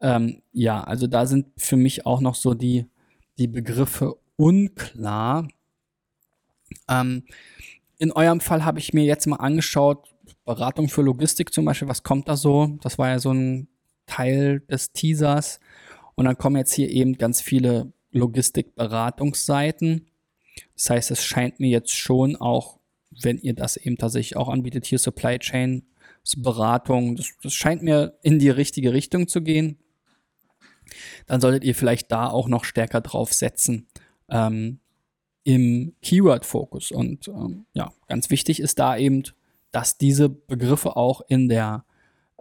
Ähm, 0.00 0.42
ja, 0.52 0.82
also 0.82 1.06
da 1.06 1.26
sind 1.26 1.46
für 1.56 1.76
mich 1.76 2.06
auch 2.06 2.20
noch 2.20 2.34
so 2.34 2.54
die, 2.54 2.86
die 3.38 3.48
Begriffe 3.48 4.16
unklar. 4.36 5.48
Ähm, 6.88 7.24
in 7.98 8.12
eurem 8.12 8.40
Fall 8.40 8.64
habe 8.64 8.78
ich 8.78 8.94
mir 8.94 9.04
jetzt 9.04 9.26
mal 9.26 9.36
angeschaut, 9.36 10.09
Beratung 10.54 10.88
für 10.88 11.02
Logistik 11.02 11.52
zum 11.52 11.64
Beispiel, 11.64 11.88
was 11.88 12.02
kommt 12.02 12.28
da 12.28 12.36
so? 12.36 12.78
Das 12.82 12.98
war 12.98 13.08
ja 13.08 13.18
so 13.18 13.32
ein 13.32 13.68
Teil 14.06 14.60
des 14.60 14.92
Teasers. 14.92 15.60
Und 16.14 16.24
dann 16.24 16.36
kommen 16.36 16.56
jetzt 16.56 16.72
hier 16.72 16.90
eben 16.90 17.18
ganz 17.18 17.40
viele 17.40 17.92
Logistikberatungsseiten. 18.10 20.06
Das 20.74 20.90
heißt, 20.90 21.10
es 21.10 21.24
scheint 21.24 21.60
mir 21.60 21.70
jetzt 21.70 21.94
schon 21.94 22.36
auch 22.36 22.80
wenn 23.10 23.38
ihr 23.38 23.54
das 23.54 23.76
eben 23.76 23.96
tatsächlich 23.96 24.36
auch 24.36 24.48
anbietet, 24.48 24.86
hier 24.86 24.98
Supply 24.98 25.38
Chain 25.38 25.82
Beratung, 26.36 27.16
das, 27.16 27.30
das 27.42 27.54
scheint 27.54 27.82
mir 27.82 28.18
in 28.22 28.38
die 28.38 28.50
richtige 28.50 28.92
Richtung 28.92 29.26
zu 29.26 29.42
gehen. 29.42 29.78
Dann 31.26 31.40
solltet 31.40 31.64
ihr 31.64 31.74
vielleicht 31.74 32.12
da 32.12 32.28
auch 32.28 32.46
noch 32.46 32.64
stärker 32.64 33.00
drauf 33.00 33.32
setzen 33.32 33.88
ähm, 34.28 34.80
im 35.42 35.94
Keyword-Fokus. 36.02 36.92
Und 36.92 37.26
ähm, 37.28 37.64
ja, 37.72 37.92
ganz 38.06 38.30
wichtig 38.30 38.60
ist 38.60 38.78
da 38.78 38.96
eben, 38.96 39.24
dass 39.72 39.98
diese 39.98 40.28
Begriffe 40.28 40.96
auch 40.96 41.22
in 41.28 41.48
der 41.48 41.84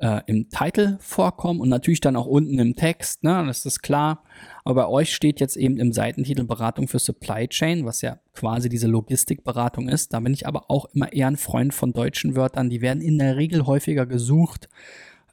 äh, 0.01 0.21
im 0.27 0.49
Titel 0.49 0.97
vorkommen 0.99 1.59
und 1.59 1.67
natürlich 1.69 2.01
dann 2.01 2.15
auch 2.15 2.25
unten 2.25 2.57
im 2.59 2.75
Text, 2.75 3.23
ne, 3.23 3.43
das 3.45 3.65
ist 3.65 3.81
klar. 3.81 4.23
Aber 4.63 4.83
bei 4.83 4.87
euch 4.87 5.13
steht 5.13 5.39
jetzt 5.39 5.55
eben 5.57 5.77
im 5.77 5.93
Seitentitel 5.93 6.45
Beratung 6.45 6.87
für 6.87 6.97
Supply 6.99 7.47
Chain, 7.47 7.85
was 7.85 8.01
ja 8.01 8.19
quasi 8.33 8.69
diese 8.69 8.87
Logistikberatung 8.87 9.89
ist. 9.89 10.13
Da 10.13 10.21
bin 10.21 10.33
ich 10.33 10.47
aber 10.47 10.69
auch 10.69 10.85
immer 10.93 11.11
eher 11.11 11.27
ein 11.27 11.37
Freund 11.37 11.73
von 11.73 11.93
deutschen 11.93 12.35
Wörtern. 12.35 12.69
Die 12.69 12.81
werden 12.81 13.01
in 13.01 13.17
der 13.17 13.37
Regel 13.37 13.65
häufiger 13.65 14.05
gesucht. 14.05 14.69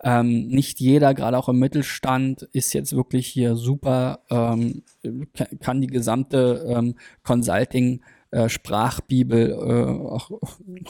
Ähm, 0.02 0.48
nicht 0.48 0.80
jeder, 0.80 1.14
gerade 1.14 1.38
auch 1.38 1.48
im 1.48 1.58
Mittelstand, 1.58 2.42
ist 2.52 2.74
jetzt 2.74 2.94
wirklich 2.94 3.26
hier 3.28 3.56
super, 3.56 4.20
ähm, 4.30 4.82
kann 5.60 5.80
die 5.80 5.86
gesamte 5.86 6.66
ähm, 6.68 6.96
Consulting-Sprachbibel 7.22 9.50
äh, 9.50 9.86
auch 10.12 10.30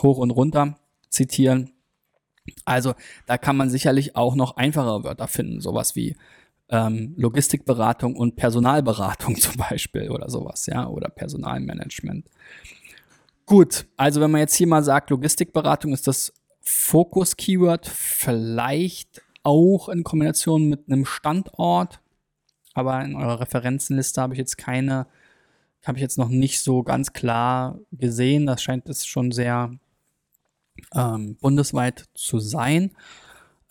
hoch 0.03 0.19
und 0.19 0.33
runter 0.33 0.77
zitieren. 1.17 1.71
Also 2.65 2.95
da 3.27 3.39
kann 3.39 3.57
man 3.57 3.71
sicherlich 3.71 4.15
auch 4.15 4.37
noch 4.37 4.57
einfache 4.57 5.05
Wörter 5.05 5.27
finden, 5.27 5.61
sowas 5.61 5.97
wie 5.97 6.17
ähm, 6.69 7.15
Logistikberatung 7.17 8.17
und 8.17 8.37
Personalberatung 8.37 9.37
zum 9.41 9.57
Beispiel 9.57 10.11
oder 10.11 10.31
sowas, 10.31 10.67
ja, 10.67 10.87
oder 10.87 11.09
Personalmanagement. 11.09 12.29
Gut, 13.47 13.87
also 13.97 14.21
wenn 14.21 14.31
man 14.31 14.41
jetzt 14.41 14.57
hier 14.57 14.67
mal 14.67 14.83
sagt, 14.83 15.11
Logistikberatung 15.11 15.93
ist 15.93 16.07
das 16.07 16.33
Fokus-Keyword, 16.63 17.87
vielleicht 17.87 19.23
auch 19.45 19.89
in 19.89 20.03
Kombination 20.03 20.69
mit 20.69 20.89
einem 20.89 21.05
Standort, 21.05 22.01
aber 22.75 23.05
in 23.05 23.15
eurer 23.15 23.41
Referenzenliste 23.41 24.21
habe 24.21 24.35
ich 24.35 24.39
jetzt 24.39 24.59
keine, 24.59 25.07
habe 25.85 25.99
ich 25.99 26.03
jetzt 26.03 26.19
noch 26.19 26.29
nicht 26.29 26.61
so 26.61 26.83
ganz 26.83 27.13
klar 27.13 27.79
gesehen. 27.93 28.47
Das 28.47 28.63
scheint 28.63 28.89
es 28.89 29.07
schon 29.07 29.31
sehr 29.31 29.71
ähm, 30.95 31.37
bundesweit 31.37 32.05
zu 32.15 32.39
sein. 32.39 32.93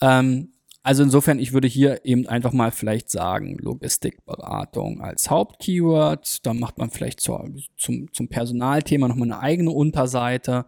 Ähm, 0.01 0.49
also 0.85 1.01
insofern, 1.01 1.39
ich 1.39 1.51
würde 1.51 1.67
hier 1.67 2.05
eben 2.05 2.27
einfach 2.27 2.53
mal 2.53 2.69
vielleicht 2.69 3.09
sagen, 3.09 3.57
Logistikberatung 3.57 5.01
als 5.01 5.31
Hauptkeyword. 5.31 6.45
Dann 6.45 6.59
macht 6.59 6.77
man 6.77 6.91
vielleicht 6.91 7.21
zur, 7.21 7.49
zum, 7.75 8.13
zum 8.13 8.27
Personalthema 8.27 9.07
nochmal 9.07 9.31
eine 9.31 9.39
eigene 9.39 9.71
Unterseite. 9.71 10.67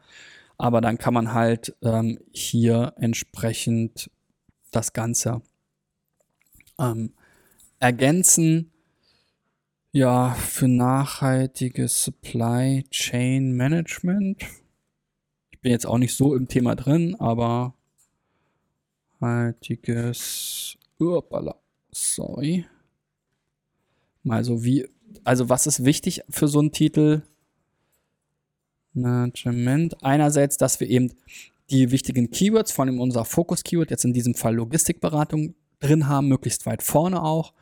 Aber 0.57 0.81
dann 0.81 0.97
kann 0.97 1.13
man 1.13 1.35
halt 1.35 1.75
ähm, 1.83 2.17
hier 2.31 2.93
entsprechend 2.97 4.09
das 4.71 4.91
Ganze 4.91 5.43
ähm, 6.79 7.13
ergänzen. 7.79 8.71
Ja, 9.91 10.33
für 10.33 10.67
nachhaltiges 10.67 12.03
Supply 12.03 12.83
Chain 12.89 13.51
Management 13.51 14.43
bin 15.61 15.71
jetzt 15.71 15.85
auch 15.85 15.97
nicht 15.97 16.15
so 16.15 16.35
im 16.35 16.47
Thema 16.47 16.75
drin, 16.75 17.15
aber 17.19 17.73
haltiges, 19.21 20.77
upala, 20.99 21.55
sorry. 21.91 22.65
Mal 24.23 24.43
so 24.43 24.63
wie, 24.63 24.87
also 25.23 25.49
was 25.49 25.67
ist 25.67 25.85
wichtig 25.85 26.21
für 26.29 26.47
so 26.47 26.59
einen 26.59 26.71
Titel? 26.71 27.23
Management. 28.93 30.03
Einerseits, 30.03 30.57
dass 30.57 30.79
wir 30.79 30.89
eben 30.89 31.13
die 31.69 31.91
wichtigen 31.91 32.31
Keywords, 32.31 32.71
von 32.71 32.87
allem 32.87 32.99
unser 32.99 33.25
Fokus-Keyword, 33.25 33.91
jetzt 33.91 34.05
in 34.05 34.13
diesem 34.13 34.33
Fall 34.33 34.55
Logistikberatung, 34.55 35.55
drin 35.79 36.07
haben, 36.07 36.27
möglichst 36.27 36.65
weit 36.65 36.81
vorne 36.81 37.21
auch. 37.21 37.53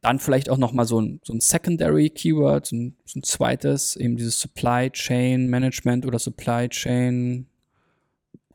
Dann 0.00 0.20
vielleicht 0.20 0.48
auch 0.48 0.58
nochmal 0.58 0.86
so 0.86 1.00
ein, 1.00 1.20
so 1.24 1.32
ein 1.32 1.40
Secondary 1.40 2.10
Keyword, 2.10 2.66
so 2.66 2.76
ein, 2.76 2.96
so 3.04 3.18
ein 3.18 3.22
zweites, 3.22 3.96
eben 3.96 4.16
dieses 4.16 4.40
Supply 4.40 4.90
Chain 4.90 5.48
Management 5.48 6.06
oder 6.06 6.18
Supply 6.18 6.68
Chain 6.68 7.46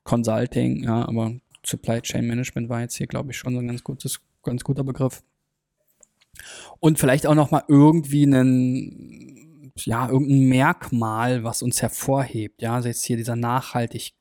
Consulting, 0.03 0.83
ja, 0.83 1.07
aber 1.07 1.33
Supply 1.65 2.01
Chain 2.01 2.27
Management 2.27 2.69
war 2.69 2.81
jetzt 2.81 2.95
hier, 2.95 3.07
glaube 3.07 3.31
ich, 3.31 3.37
schon 3.37 3.53
so 3.53 3.59
ein 3.59 3.67
ganz 3.67 3.83
gutes, 3.83 4.21
ganz 4.43 4.63
guter 4.63 4.83
Begriff. 4.83 5.23
Und 6.79 6.99
vielleicht 6.99 7.27
auch 7.27 7.35
nochmal 7.35 7.63
irgendwie 7.67 8.23
einen, 8.23 9.71
ja, 9.77 10.09
irgendein 10.09 10.49
Merkmal, 10.49 11.43
was 11.43 11.61
uns 11.61 11.81
hervorhebt, 11.81 12.61
ja, 12.61 12.75
also 12.75 12.87
jetzt 12.87 13.03
hier 13.03 13.17
dieser 13.17 13.35
nachhaltig, 13.35 14.13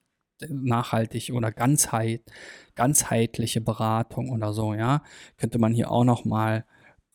nachhaltig 0.49 1.33
oder 1.33 1.53
ganzheit, 1.53 2.23
ganzheitliche 2.75 3.61
Beratung 3.61 4.31
oder 4.31 4.53
so, 4.53 4.75
ja, 4.75 5.03
könnte 5.37 5.59
man 5.59 5.73
hier 5.73 5.91
auch 5.91 6.05
nochmal 6.05 6.65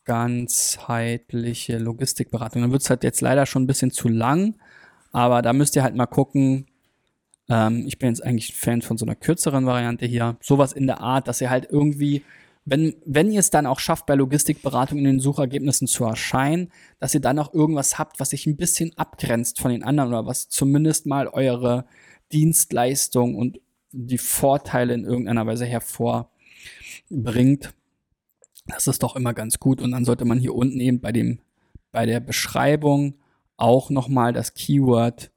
ganzheitliche 0.08 1.78
Logistikberatung. 1.78 2.62
Dann 2.62 2.72
wird 2.72 2.82
es 2.82 2.90
halt 2.90 3.04
jetzt 3.04 3.22
leider 3.22 3.46
schon 3.46 3.64
ein 3.64 3.68
bisschen 3.68 3.92
zu 3.92 4.08
lang, 4.08 4.56
aber 5.12 5.42
da 5.42 5.52
müsst 5.52 5.76
ihr 5.76 5.84
halt 5.84 5.96
mal 5.96 6.08
gucken. 6.08 6.66
Ähm, 7.50 7.84
ich 7.86 8.00
bin 8.00 8.10
jetzt 8.10 8.24
eigentlich 8.24 8.56
Fan 8.56 8.82
von 8.82 8.98
so 8.98 9.06
einer 9.06 9.16
kürzeren 9.16 9.66
Variante 9.66 10.06
hier. 10.06 10.38
Sowas 10.42 10.72
in 10.72 10.88
der 10.88 11.02
Art, 11.02 11.28
dass 11.28 11.42
ihr 11.42 11.50
halt 11.50 11.68
irgendwie, 11.70 12.24
wenn, 12.64 12.96
wenn 13.06 13.32
ihr 13.32 13.42
es 13.42 13.50
dann 13.50 13.66
auch 13.66 13.82
schafft, 13.82 14.06
bei 14.06 14.16
Logistikberatung 14.16 14.98
in 14.98 15.04
den 15.04 15.20
Suchergebnissen 15.20 15.88
zu 15.88 16.06
erscheinen, 16.06 16.72
dass 17.00 17.14
ihr 17.14 17.22
dann 17.22 17.38
auch 17.38 17.54
irgendwas 17.54 18.00
habt, 18.00 18.22
was 18.22 18.30
sich 18.30 18.48
ein 18.48 18.56
bisschen 18.56 18.98
abgrenzt 18.98 19.60
von 19.60 19.72
den 19.72 19.84
anderen 19.84 20.12
oder 20.12 20.26
was 20.26 20.48
zumindest 20.48 21.06
mal 21.06 21.28
eure 21.28 21.86
Dienstleistung 22.32 23.36
und 23.36 23.60
die 23.92 24.18
Vorteile 24.18 24.94
in 24.94 25.04
irgendeiner 25.04 25.46
Weise 25.46 25.66
hervorbringt. 25.66 27.74
Das 28.68 28.88
ist 28.88 29.04
doch 29.04 29.16
immer 29.16 29.34
ganz 29.34 29.60
gut. 29.60 29.82
Und 29.82 29.92
dann 29.92 30.06
sollte 30.06 30.26
man 30.26 30.40
hier 30.40 30.54
unten 30.54 30.80
eben 30.80 31.00
bei 31.00 31.12
dem, 31.12 31.40
bei 31.92 32.06
der 32.06 32.20
Beschreibung 32.20 33.16
auch 33.56 33.90
nochmal 33.90 34.34
das 34.34 34.54
Keyword 34.54 35.32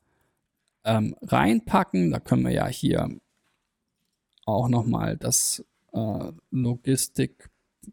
ähm, 0.85 1.15
reinpacken. 1.23 2.11
Da 2.11 2.21
können 2.21 2.45
wir 2.45 2.53
ja 2.53 2.67
hier 2.67 3.09
auch 4.45 4.69
nochmal 4.69 5.17
das 5.17 5.65
äh, 5.93 6.33
Logistik 6.51 7.51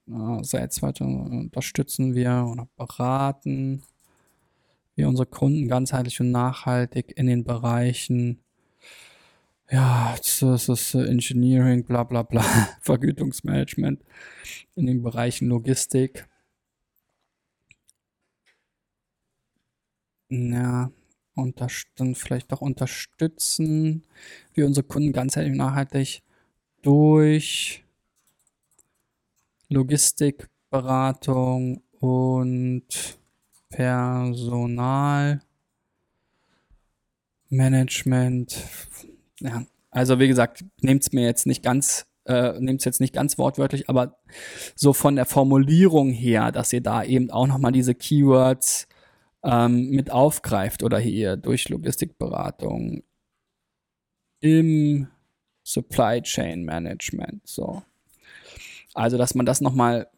äh, 0.08 0.44
seit 0.44 0.82
weiter 0.82 1.06
unterstützen 1.06 2.16
wir 2.16 2.48
oder 2.52 2.68
beraten 2.76 3.84
wir 4.96 5.08
unsere 5.08 5.28
Kunden 5.28 5.68
ganzheitlich 5.68 6.20
und 6.20 6.32
nachhaltig 6.32 7.14
in 7.16 7.28
den 7.28 7.44
Bereichen 7.44 8.40
ja, 9.70 10.16
das 10.18 10.70
ist 10.70 10.96
Engineering, 10.96 11.84
bla 11.84 12.04
bla 12.04 12.24
bla, 12.24 12.42
Vergütungsmanagement 12.82 14.02
in 14.76 14.88
den 14.88 15.04
Bereichen 15.04 15.48
Logistik. 15.50 16.28
Ja, 20.30 20.92
dann 21.96 22.16
vielleicht 22.16 22.52
auch 22.54 22.62
unterstützen 22.62 24.04
wir 24.54 24.66
unsere 24.66 24.86
Kunden 24.88 25.12
ganzheitlich 25.14 25.56
nachhaltig 25.56 26.22
durch 26.82 27.84
Logistikberatung 29.70 31.82
und 32.00 33.18
Personalmanagement 33.70 35.42
ja, 39.40 39.66
also 39.92 40.20
wie 40.20 40.28
gesagt, 40.28 40.66
nehmt 40.82 41.04
es 41.04 41.12
mir 41.12 41.26
jetzt 41.26 41.46
nicht 41.46 41.64
ganz 41.64 42.06
äh, 42.28 42.60
nehmt 42.60 42.82
es 42.82 42.86
jetzt 42.86 43.00
nicht 43.00 43.14
ganz 43.14 43.38
wortwörtlich, 43.38 43.90
aber 43.90 44.18
so 44.76 44.92
von 44.94 45.16
der 45.16 45.26
Formulierung 45.26 46.12
her, 46.12 46.52
dass 46.52 46.74
ihr 46.74 46.82
da 46.82 47.04
eben 47.04 47.32
auch 47.32 47.48
nochmal 47.48 47.72
diese 47.72 47.96
Keywords 47.96 48.88
ähm, 49.44 49.90
mit 49.92 50.12
aufgreift 50.12 50.84
oder 50.84 51.00
hier 51.00 51.38
durch 51.38 51.70
Logistikberatung 51.70 53.04
im 54.42 55.08
Supply 55.64 56.22
Chain 56.22 56.64
Management. 56.64 57.48
So. 57.48 57.84
Also, 58.94 59.18
dass 59.18 59.36
man 59.36 59.46
das 59.46 59.62
nochmal, 59.62 60.10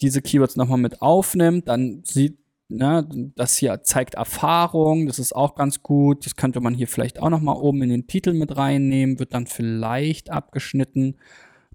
diese 0.00 0.22
Keywords 0.22 0.56
nochmal 0.56 0.78
mit 0.78 1.02
aufnimmt, 1.02 1.68
dann 1.68 2.02
sieht, 2.04 2.38
ne, 2.68 3.06
das 3.34 3.56
hier 3.56 3.82
zeigt 3.82 4.14
Erfahrung, 4.14 5.06
das 5.06 5.18
ist 5.18 5.34
auch 5.34 5.54
ganz 5.54 5.82
gut. 5.82 6.24
Das 6.26 6.36
könnte 6.36 6.60
man 6.60 6.74
hier 6.74 6.88
vielleicht 6.88 7.20
auch 7.20 7.30
nochmal 7.30 7.56
oben 7.56 7.82
in 7.82 7.90
den 7.90 8.06
Titel 8.06 8.32
mit 8.32 8.56
reinnehmen, 8.56 9.18
wird 9.18 9.34
dann 9.34 9.46
vielleicht 9.46 10.30
abgeschnitten 10.30 11.16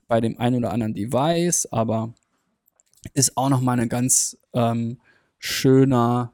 bei 0.08 0.22
dem 0.22 0.40
einen 0.40 0.58
oder 0.58 0.72
anderen 0.72 0.94
Device, 0.94 1.68
aber 1.72 2.14
ist 3.14 3.38
auch 3.38 3.50
nochmal 3.50 3.80
ein 3.80 3.90
ganz 3.90 4.38
ähm, 4.54 5.00
schöner 5.40 6.34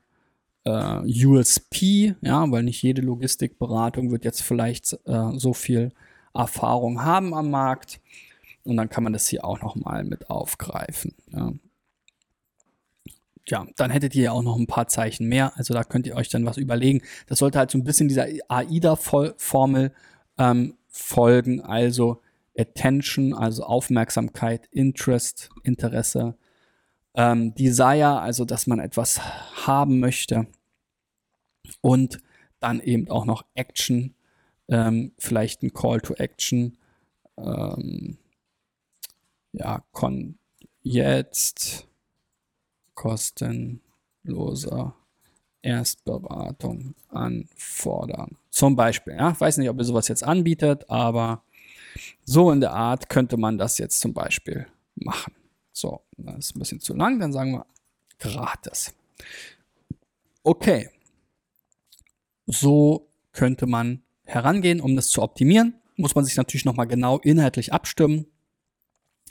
äh, 0.66 1.26
USP, 1.26 2.16
ja, 2.22 2.52
weil 2.52 2.64
nicht 2.64 2.82
jede 2.82 3.02
Logistikberatung 3.02 4.12
wird 4.12 4.26
jetzt 4.26 4.42
vielleicht 4.42 4.94
äh, 5.06 5.32
so 5.36 5.54
viel 5.54 5.92
Erfahrung 6.34 7.04
haben 7.04 7.34
am 7.34 7.50
Markt. 7.50 8.00
Und 8.64 8.78
dann 8.78 8.90
kann 8.90 9.04
man 9.04 9.14
das 9.14 9.28
hier 9.28 9.46
auch 9.46 9.62
nochmal 9.62 10.04
mit 10.04 10.30
aufgreifen. 10.30 11.16
Ja. 11.32 11.54
Ja. 13.52 13.66
dann 13.76 13.92
hättet 13.92 14.16
ihr 14.16 14.24
ja 14.24 14.32
auch 14.32 14.44
noch 14.44 14.58
ein 14.58 14.68
paar 14.68 14.88
Zeichen 14.88 15.28
mehr. 15.28 15.54
Also 15.58 15.74
da 15.74 15.84
könnt 15.84 16.08
ihr 16.08 16.16
euch 16.16 16.30
dann 16.30 16.46
was 16.46 16.58
überlegen. 16.58 17.02
Das 17.28 17.40
sollte 17.40 17.60
halt 17.60 17.72
so 17.72 17.78
ein 17.78 17.84
bisschen 17.84 18.08
dieser 18.08 18.28
AIDA-Formel 18.48 19.94
ähm, 20.38 20.76
folgen. 20.88 21.62
Also 21.62 22.22
Attention, 22.58 23.34
also 23.34 23.64
Aufmerksamkeit, 23.64 24.68
Interest, 24.72 25.50
Interesse, 25.64 26.36
ähm, 27.16 27.54
Desire, 27.56 28.20
also 28.20 28.46
dass 28.46 28.68
man 28.68 28.80
etwas 28.80 29.22
haben 29.66 30.00
möchte 30.00 30.48
und 31.82 32.20
dann 32.60 32.82
eben 32.82 33.10
auch 33.10 33.26
noch 33.26 33.46
Action, 33.56 34.16
ähm, 34.68 35.14
vielleicht 35.18 35.64
ein 35.64 35.74
Call 35.74 36.02
to 36.02 36.14
Action, 36.16 36.78
ähm, 37.38 38.18
ja, 39.54 39.84
kon 39.92 40.38
jetzt 40.82 41.89
kostenloser 43.00 44.94
Erstberatung 45.62 46.96
anfordern. 47.08 48.38
Zum 48.50 48.76
Beispiel, 48.76 49.14
ja, 49.14 49.32
ich 49.32 49.40
weiß 49.40 49.58
nicht, 49.58 49.70
ob 49.70 49.78
ihr 49.78 49.86
sowas 49.86 50.10
jetzt 50.10 50.24
anbietet, 50.24 50.90
aber 50.90 51.44
so 52.26 52.52
in 52.52 52.60
der 52.60 52.74
Art 52.74 53.08
könnte 53.08 53.38
man 53.38 53.58
das 53.58 53.78
jetzt 53.78 54.02
zum 54.02 54.14
Beispiel 54.14 54.68
machen. 54.96 55.34
So, 55.72 56.02
das 56.18 56.50
ist 56.50 56.56
ein 56.56 56.60
bisschen 56.60 56.82
zu 56.82 56.94
lang, 56.94 57.20
dann 57.22 57.32
sagen 57.32 57.54
wir 57.54 57.66
gratis. 58.20 58.94
Okay. 60.44 60.90
So 62.48 63.08
könnte 63.32 63.66
man 63.66 64.04
herangehen, 64.26 64.82
um 64.82 64.98
das 64.98 65.10
zu 65.10 65.22
optimieren. 65.22 65.76
Muss 65.96 66.16
man 66.16 66.26
sich 66.26 66.36
natürlich 66.36 66.66
nochmal 66.66 66.88
genau 66.88 67.20
inhaltlich 67.20 67.72
abstimmen. 67.72 68.26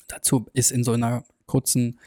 Dazu 0.06 0.46
ist 0.54 0.70
in 0.70 0.84
so 0.84 0.92
einer 0.92 1.25
kurzen, 1.44 2.00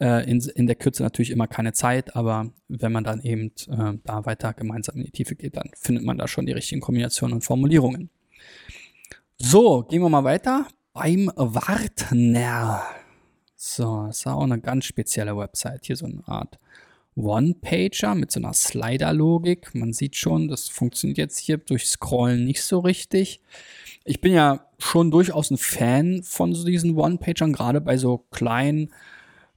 äh, 0.00 0.28
in, 0.28 0.40
in 0.40 0.66
der 0.66 0.76
Kürze 0.76 1.02
natürlich 1.02 1.30
immer 1.30 1.46
keine 1.46 1.72
Zeit, 1.72 2.16
aber 2.16 2.50
wenn 2.68 2.92
man 2.92 3.04
dann 3.04 3.20
eben 3.22 3.52
äh, 3.68 3.98
da 4.04 4.26
weiter 4.26 4.52
gemeinsam 4.52 4.96
in 4.96 5.04
die 5.04 5.10
Tiefe 5.10 5.34
geht, 5.34 5.56
dann 5.56 5.70
findet 5.74 6.04
man 6.04 6.18
da 6.18 6.28
schon 6.28 6.46
die 6.46 6.52
richtigen 6.52 6.80
Kombinationen 6.80 7.34
und 7.34 7.42
Formulierungen. 7.42 8.10
So, 9.38 9.82
gehen 9.82 10.02
wir 10.02 10.08
mal 10.08 10.24
weiter. 10.24 10.66
Beim 10.92 11.30
Wartner. 11.34 12.82
So, 13.56 14.06
das 14.06 14.18
ist 14.18 14.26
auch 14.26 14.42
eine 14.42 14.60
ganz 14.60 14.84
spezielle 14.84 15.36
Website. 15.36 15.86
Hier 15.86 15.96
so 15.96 16.06
eine 16.06 16.22
Art 16.26 16.58
One-Pager 17.16 18.14
mit 18.14 18.30
so 18.30 18.40
einer 18.40 18.52
Slider-Logik. 18.52 19.74
Man 19.74 19.92
sieht 19.92 20.16
schon, 20.16 20.48
das 20.48 20.68
funktioniert 20.68 21.18
jetzt 21.18 21.38
hier 21.38 21.58
durch 21.58 21.86
Scrollen 21.86 22.44
nicht 22.44 22.62
so 22.62 22.80
richtig. 22.80 23.40
Ich 24.04 24.20
bin 24.20 24.32
ja 24.32 24.66
schon 24.78 25.10
durchaus 25.10 25.50
ein 25.50 25.56
Fan 25.56 26.22
von 26.22 26.54
so 26.54 26.64
diesen 26.64 26.96
One-Pagern, 26.96 27.52
gerade 27.52 27.80
bei 27.80 27.96
so 27.96 28.18
kleinen 28.30 28.92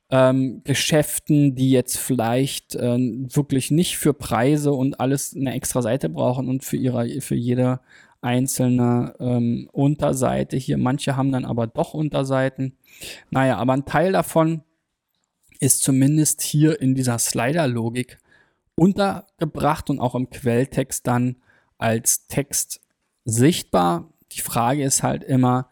ähm, 0.10 0.62
Geschäften, 0.63 1.56
die 1.56 1.72
jetzt 1.72 1.98
vielleicht 1.98 2.76
äh, 2.76 2.98
wirklich 2.98 3.72
nicht 3.72 3.98
für 3.98 4.13
Preise 4.13 4.72
und 4.72 5.00
alles 5.00 5.36
eine 5.36 5.54
extra 5.54 5.82
Seite 5.82 6.10
brauchen 6.10 6.48
und 6.48 6.63
für 6.63 6.78
ihre, 6.78 7.22
für 7.22 7.36
jede 7.36 7.80
einzelne 8.22 9.13
ähm, 9.20 9.70
Unterseite 9.72 10.58
hier. 10.58 10.78
Manche 10.78 11.15
haben 11.15 11.32
dann 11.32 11.46
aber 11.46 11.67
doch 11.67 11.93
Unterseiten. 11.93 12.78
Naja, 13.30 13.58
aber 13.58 13.74
ein 13.74 13.86
Teil 13.86 14.12
davon 14.12 14.63
ist 15.60 15.84
zumindest 15.84 16.41
hier 16.41 16.82
in 16.82 16.96
dieser 16.96 17.20
Slider-Logik 17.20 18.17
untergebracht 18.76 19.89
und 19.89 20.00
auch 20.00 20.15
im 20.15 20.30
Quelltext 20.30 21.06
dann 21.08 21.38
als 21.78 22.28
Text 22.28 22.82
sichtbar. 23.26 24.13
Die 24.32 24.41
Frage 24.41 24.84
ist 24.84 25.04
halt 25.04 25.24
immer, 25.24 25.70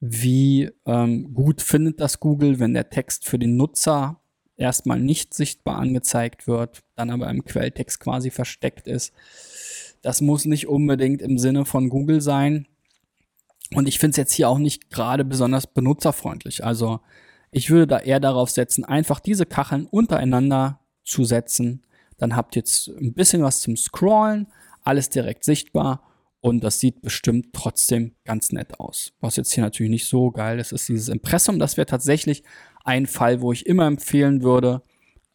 wie 0.00 0.70
ähm, 0.84 1.32
gut 1.34 1.62
findet 1.62 2.00
das 2.00 2.20
Google, 2.20 2.58
wenn 2.58 2.74
der 2.74 2.90
Text 2.90 3.24
für 3.24 3.38
den 3.38 3.56
Nutzer 3.56 4.20
erstmal 4.56 5.00
nicht 5.00 5.34
sichtbar 5.34 5.76
angezeigt 5.78 6.46
wird, 6.46 6.82
dann 6.94 7.10
aber 7.10 7.28
im 7.30 7.44
Quelltext 7.44 8.00
quasi 8.00 8.30
versteckt 8.30 8.86
ist. 8.86 9.12
Das 10.02 10.20
muss 10.20 10.44
nicht 10.44 10.68
unbedingt 10.68 11.22
im 11.22 11.38
Sinne 11.38 11.64
von 11.64 11.88
Google 11.88 12.20
sein. 12.20 12.66
Und 13.74 13.88
ich 13.88 13.98
finde 13.98 14.12
es 14.12 14.16
jetzt 14.16 14.32
hier 14.32 14.48
auch 14.48 14.58
nicht 14.58 14.90
gerade 14.90 15.24
besonders 15.24 15.66
benutzerfreundlich. 15.66 16.64
Also 16.64 17.00
ich 17.50 17.70
würde 17.70 17.86
da 17.86 17.98
eher 17.98 18.20
darauf 18.20 18.50
setzen, 18.50 18.84
einfach 18.84 19.20
diese 19.20 19.46
Kacheln 19.46 19.86
untereinander 19.86 20.80
zu 21.04 21.24
setzen. 21.24 21.84
Dann 22.18 22.36
habt 22.36 22.56
ihr 22.56 22.60
jetzt 22.60 22.88
ein 22.88 23.14
bisschen 23.14 23.42
was 23.42 23.60
zum 23.60 23.76
Scrollen, 23.76 24.46
alles 24.82 25.10
direkt 25.10 25.44
sichtbar 25.44 26.02
und 26.40 26.62
das 26.62 26.80
sieht 26.80 27.02
bestimmt 27.02 27.52
trotzdem 27.52 28.14
ganz 28.24 28.52
nett 28.52 28.78
aus. 28.78 29.12
Was 29.20 29.36
jetzt 29.36 29.52
hier 29.52 29.64
natürlich 29.64 29.90
nicht 29.90 30.06
so 30.06 30.30
geil 30.30 30.58
ist, 30.58 30.72
ist 30.72 30.88
dieses 30.88 31.08
Impressum. 31.08 31.58
Das 31.58 31.76
wäre 31.76 31.86
tatsächlich 31.86 32.44
ein 32.84 33.06
Fall, 33.06 33.40
wo 33.40 33.52
ich 33.52 33.66
immer 33.66 33.86
empfehlen 33.86 34.42
würde, 34.42 34.82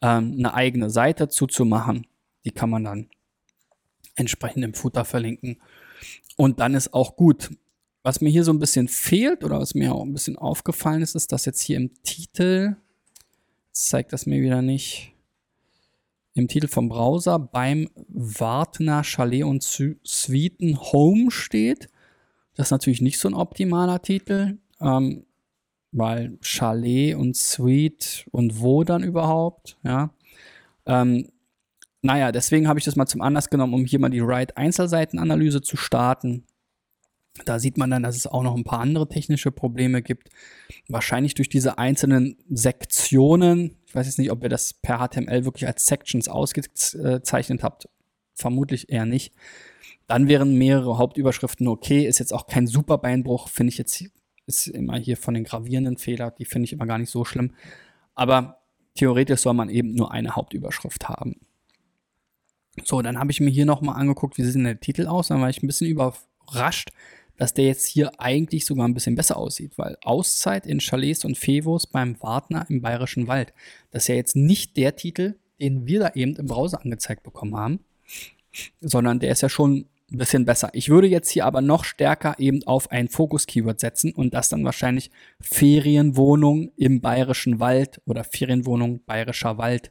ähm, 0.00 0.34
eine 0.38 0.54
eigene 0.54 0.90
Seite 0.90 1.28
zuzumachen. 1.28 2.06
Die 2.44 2.50
kann 2.50 2.70
man 2.70 2.84
dann 2.84 3.08
entsprechend 4.14 4.64
im 4.64 4.74
Footer 4.74 5.04
verlinken. 5.04 5.60
Und 6.36 6.60
dann 6.60 6.74
ist 6.74 6.94
auch 6.94 7.16
gut. 7.16 7.50
Was 8.02 8.20
mir 8.20 8.30
hier 8.30 8.42
so 8.42 8.52
ein 8.52 8.58
bisschen 8.58 8.88
fehlt 8.88 9.44
oder 9.44 9.60
was 9.60 9.74
mir 9.74 9.94
auch 9.94 10.02
ein 10.02 10.12
bisschen 10.12 10.36
aufgefallen 10.36 11.02
ist, 11.02 11.14
ist, 11.14 11.30
dass 11.30 11.44
jetzt 11.44 11.60
hier 11.60 11.76
im 11.76 11.92
Titel, 12.02 12.76
zeigt 13.70 14.12
das 14.12 14.26
mir 14.26 14.42
wieder 14.42 14.60
nicht, 14.60 15.11
im 16.34 16.48
Titel 16.48 16.68
vom 16.68 16.88
Browser 16.88 17.38
beim 17.38 17.88
Wartner 18.08 19.04
Chalet 19.04 19.44
und 19.44 19.62
Suiten 19.62 20.80
Home 20.80 21.30
steht. 21.30 21.88
Das 22.54 22.68
ist 22.68 22.70
natürlich 22.72 23.00
nicht 23.00 23.18
so 23.18 23.28
ein 23.28 23.34
optimaler 23.34 24.00
Titel, 24.02 24.58
ähm, 24.80 25.24
weil 25.92 26.38
Chalet 26.40 27.14
und 27.14 27.36
Suite 27.36 28.26
und 28.30 28.60
wo 28.60 28.84
dann 28.84 29.02
überhaupt, 29.02 29.78
ja. 29.84 30.10
Ähm, 30.86 31.28
naja, 32.00 32.32
deswegen 32.32 32.66
habe 32.66 32.78
ich 32.80 32.84
das 32.84 32.96
mal 32.96 33.06
zum 33.06 33.22
Anlass 33.22 33.48
genommen, 33.48 33.74
um 33.74 33.84
hier 33.84 34.00
mal 34.00 34.10
die 34.10 34.26
Write-Einzelseitenanalyse 34.26 35.62
zu 35.62 35.76
starten. 35.76 36.44
Da 37.44 37.58
sieht 37.58 37.78
man 37.78 37.90
dann, 37.90 38.02
dass 38.02 38.16
es 38.16 38.26
auch 38.26 38.42
noch 38.42 38.54
ein 38.54 38.64
paar 38.64 38.80
andere 38.80 39.08
technische 39.08 39.50
Probleme 39.50 40.02
gibt. 40.02 40.28
Wahrscheinlich 40.88 41.34
durch 41.34 41.48
diese 41.48 41.78
einzelnen 41.78 42.36
Sektionen. 42.50 43.78
Ich 43.86 43.94
weiß 43.94 44.06
jetzt 44.06 44.18
nicht, 44.18 44.30
ob 44.30 44.42
ihr 44.42 44.50
das 44.50 44.74
per 44.74 44.98
HTML 44.98 45.44
wirklich 45.44 45.66
als 45.66 45.86
Sections 45.86 46.28
ausgezeichnet 46.28 47.62
habt. 47.62 47.88
Vermutlich 48.34 48.90
eher 48.90 49.06
nicht. 49.06 49.32
Dann 50.06 50.28
wären 50.28 50.56
mehrere 50.56 50.98
Hauptüberschriften 50.98 51.68
okay. 51.68 52.06
Ist 52.06 52.18
jetzt 52.18 52.34
auch 52.34 52.46
kein 52.46 52.66
super 52.66 52.98
Beinbruch, 52.98 53.48
finde 53.48 53.70
ich 53.70 53.78
jetzt, 53.78 54.04
ist 54.46 54.66
immer 54.66 54.98
hier 54.98 55.16
von 55.16 55.32
den 55.32 55.44
gravierenden 55.44 55.96
Fehlern, 55.96 56.32
die 56.38 56.44
finde 56.44 56.64
ich 56.64 56.72
immer 56.72 56.86
gar 56.86 56.98
nicht 56.98 57.10
so 57.10 57.24
schlimm. 57.24 57.54
Aber 58.14 58.60
theoretisch 58.94 59.40
soll 59.40 59.54
man 59.54 59.70
eben 59.70 59.94
nur 59.94 60.12
eine 60.12 60.36
Hauptüberschrift 60.36 61.08
haben. 61.08 61.40
So, 62.84 63.00
dann 63.00 63.18
habe 63.18 63.30
ich 63.30 63.40
mir 63.40 63.50
hier 63.50 63.66
nochmal 63.66 63.96
angeguckt, 63.96 64.36
wie 64.36 64.44
sieht 64.44 64.54
denn 64.54 64.64
der 64.64 64.80
Titel 64.80 65.06
aus. 65.06 65.28
Dann 65.28 65.40
war 65.40 65.50
ich 65.50 65.62
ein 65.62 65.66
bisschen 65.66 65.86
überrascht, 65.86 66.90
dass 67.36 67.54
der 67.54 67.66
jetzt 67.66 67.86
hier 67.86 68.20
eigentlich 68.20 68.66
sogar 68.66 68.86
ein 68.86 68.94
bisschen 68.94 69.16
besser 69.16 69.36
aussieht, 69.36 69.72
weil 69.76 69.96
Auszeit 70.02 70.66
in 70.66 70.78
Chalets 70.78 71.24
und 71.24 71.38
Fevos 71.38 71.86
beim 71.86 72.20
Wartner 72.20 72.66
im 72.68 72.82
Bayerischen 72.82 73.26
Wald. 73.26 73.52
Das 73.90 74.04
ist 74.04 74.08
ja 74.08 74.14
jetzt 74.14 74.36
nicht 74.36 74.76
der 74.76 74.96
Titel, 74.96 75.36
den 75.60 75.86
wir 75.86 76.00
da 76.00 76.12
eben 76.14 76.36
im 76.36 76.46
Browser 76.46 76.82
angezeigt 76.82 77.22
bekommen 77.22 77.56
haben, 77.56 77.80
sondern 78.80 79.20
der 79.20 79.32
ist 79.32 79.42
ja 79.42 79.48
schon 79.48 79.86
ein 80.12 80.18
bisschen 80.18 80.44
besser. 80.44 80.70
Ich 80.72 80.88
würde 80.88 81.06
jetzt 81.06 81.30
hier 81.30 81.46
aber 81.46 81.62
noch 81.62 81.84
stärker 81.84 82.34
eben 82.38 82.62
auf 82.64 82.90
ein 82.90 83.08
Fokus-Keyword 83.08 83.80
setzen 83.80 84.12
und 84.12 84.34
das 84.34 84.48
dann 84.48 84.64
wahrscheinlich 84.64 85.10
Ferienwohnung 85.40 86.70
im 86.76 87.00
Bayerischen 87.00 87.60
Wald 87.60 88.00
oder 88.04 88.24
Ferienwohnung 88.24 89.00
Bayerischer 89.04 89.56
Wald 89.58 89.90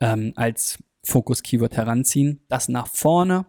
ähm, 0.00 0.32
als 0.34 0.78
Fokus-Keyword 1.04 1.76
heranziehen, 1.76 2.40
das 2.48 2.68
nach 2.68 2.88
vorne 2.88 3.46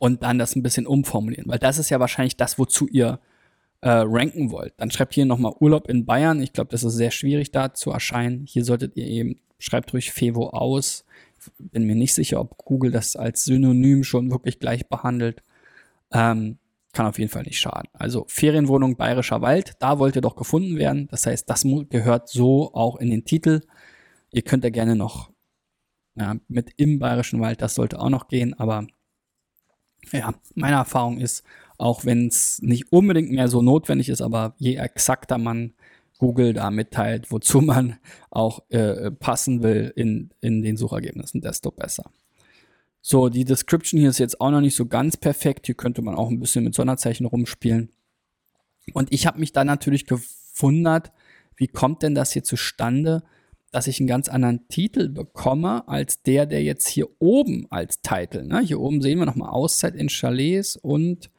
und 0.00 0.22
dann 0.22 0.38
das 0.38 0.56
ein 0.56 0.62
bisschen 0.62 0.86
umformulieren, 0.86 1.46
weil 1.46 1.58
das 1.58 1.78
ist 1.78 1.90
ja 1.90 2.00
wahrscheinlich 2.00 2.36
das, 2.38 2.58
wozu 2.58 2.88
ihr 2.88 3.20
äh, 3.82 3.90
ranken 3.90 4.50
wollt, 4.50 4.72
dann 4.78 4.90
schreibt 4.90 5.12
hier 5.12 5.26
nochmal 5.26 5.52
Urlaub 5.60 5.88
in 5.90 6.06
Bayern. 6.06 6.42
Ich 6.42 6.54
glaube, 6.54 6.70
das 6.70 6.82
ist 6.82 6.94
sehr 6.94 7.10
schwierig 7.10 7.52
da 7.52 7.74
zu 7.74 7.90
erscheinen. 7.90 8.46
Hier 8.46 8.64
solltet 8.64 8.96
ihr 8.96 9.06
eben, 9.06 9.36
schreibt 9.58 9.92
ruhig 9.92 10.10
Fevo 10.10 10.48
aus. 10.48 11.04
Bin 11.58 11.84
mir 11.84 11.94
nicht 11.94 12.14
sicher, 12.14 12.40
ob 12.40 12.56
Google 12.64 12.90
das 12.90 13.14
als 13.14 13.44
Synonym 13.44 14.02
schon 14.02 14.30
wirklich 14.30 14.58
gleich 14.58 14.88
behandelt. 14.88 15.42
Ähm, 16.12 16.56
kann 16.92 17.06
auf 17.06 17.18
jeden 17.18 17.30
Fall 17.30 17.42
nicht 17.42 17.60
schaden. 17.60 17.88
Also 17.92 18.24
Ferienwohnung 18.26 18.96
Bayerischer 18.96 19.42
Wald, 19.42 19.74
da 19.80 19.98
wollt 19.98 20.16
ihr 20.16 20.22
doch 20.22 20.34
gefunden 20.34 20.76
werden. 20.76 21.08
Das 21.10 21.26
heißt, 21.26 21.48
das 21.48 21.66
gehört 21.90 22.30
so 22.30 22.72
auch 22.72 22.96
in 22.96 23.10
den 23.10 23.26
Titel. 23.26 23.60
Ihr 24.32 24.42
könnt 24.42 24.64
da 24.64 24.70
gerne 24.70 24.96
noch 24.96 25.30
ja, 26.14 26.36
mit 26.48 26.72
im 26.76 26.98
Bayerischen 26.98 27.40
Wald, 27.40 27.60
das 27.60 27.74
sollte 27.74 28.00
auch 28.00 28.10
noch 28.10 28.28
gehen, 28.28 28.54
aber 28.54 28.86
ja, 30.12 30.34
meine 30.54 30.76
Erfahrung 30.76 31.18
ist, 31.18 31.44
auch 31.78 32.04
wenn 32.04 32.26
es 32.26 32.60
nicht 32.62 32.92
unbedingt 32.92 33.30
mehr 33.30 33.48
so 33.48 33.62
notwendig 33.62 34.08
ist, 34.08 34.20
aber 34.20 34.54
je 34.58 34.76
exakter 34.76 35.38
man 35.38 35.72
Google 36.18 36.52
da 36.52 36.70
mitteilt, 36.70 37.32
wozu 37.32 37.60
man 37.62 37.98
auch 38.30 38.60
äh, 38.70 39.10
passen 39.10 39.62
will 39.62 39.92
in, 39.96 40.30
in 40.40 40.62
den 40.62 40.76
Suchergebnissen, 40.76 41.40
desto 41.40 41.70
besser. 41.70 42.10
So, 43.02 43.30
die 43.30 43.44
Description 43.44 43.98
hier 43.98 44.10
ist 44.10 44.18
jetzt 44.18 44.40
auch 44.40 44.50
noch 44.50 44.60
nicht 44.60 44.76
so 44.76 44.86
ganz 44.86 45.16
perfekt. 45.16 45.66
Hier 45.66 45.74
könnte 45.74 46.02
man 46.02 46.14
auch 46.14 46.28
ein 46.28 46.38
bisschen 46.38 46.64
mit 46.64 46.74
Sonderzeichen 46.74 47.24
rumspielen. 47.24 47.88
Und 48.92 49.12
ich 49.12 49.26
habe 49.26 49.40
mich 49.40 49.52
dann 49.52 49.66
natürlich 49.66 50.06
gewundert, 50.06 51.10
wie 51.56 51.68
kommt 51.68 52.02
denn 52.02 52.14
das 52.14 52.32
hier 52.32 52.44
zustande, 52.44 53.22
dass 53.70 53.86
ich 53.86 54.00
einen 54.00 54.08
ganz 54.08 54.28
anderen 54.28 54.66
Titel 54.68 55.08
bekomme 55.08 55.86
als 55.88 56.22
der, 56.22 56.46
der 56.46 56.62
jetzt 56.62 56.88
hier 56.88 57.08
oben 57.20 57.66
als 57.70 58.00
Titel. 58.00 58.44
Ne? 58.44 58.60
Hier 58.60 58.80
oben 58.80 59.00
sehen 59.00 59.18
wir 59.18 59.26
nochmal 59.26 59.50
Auszeit 59.50 59.94
in 59.94 60.08
Chalets 60.08 60.76
und 60.76 61.30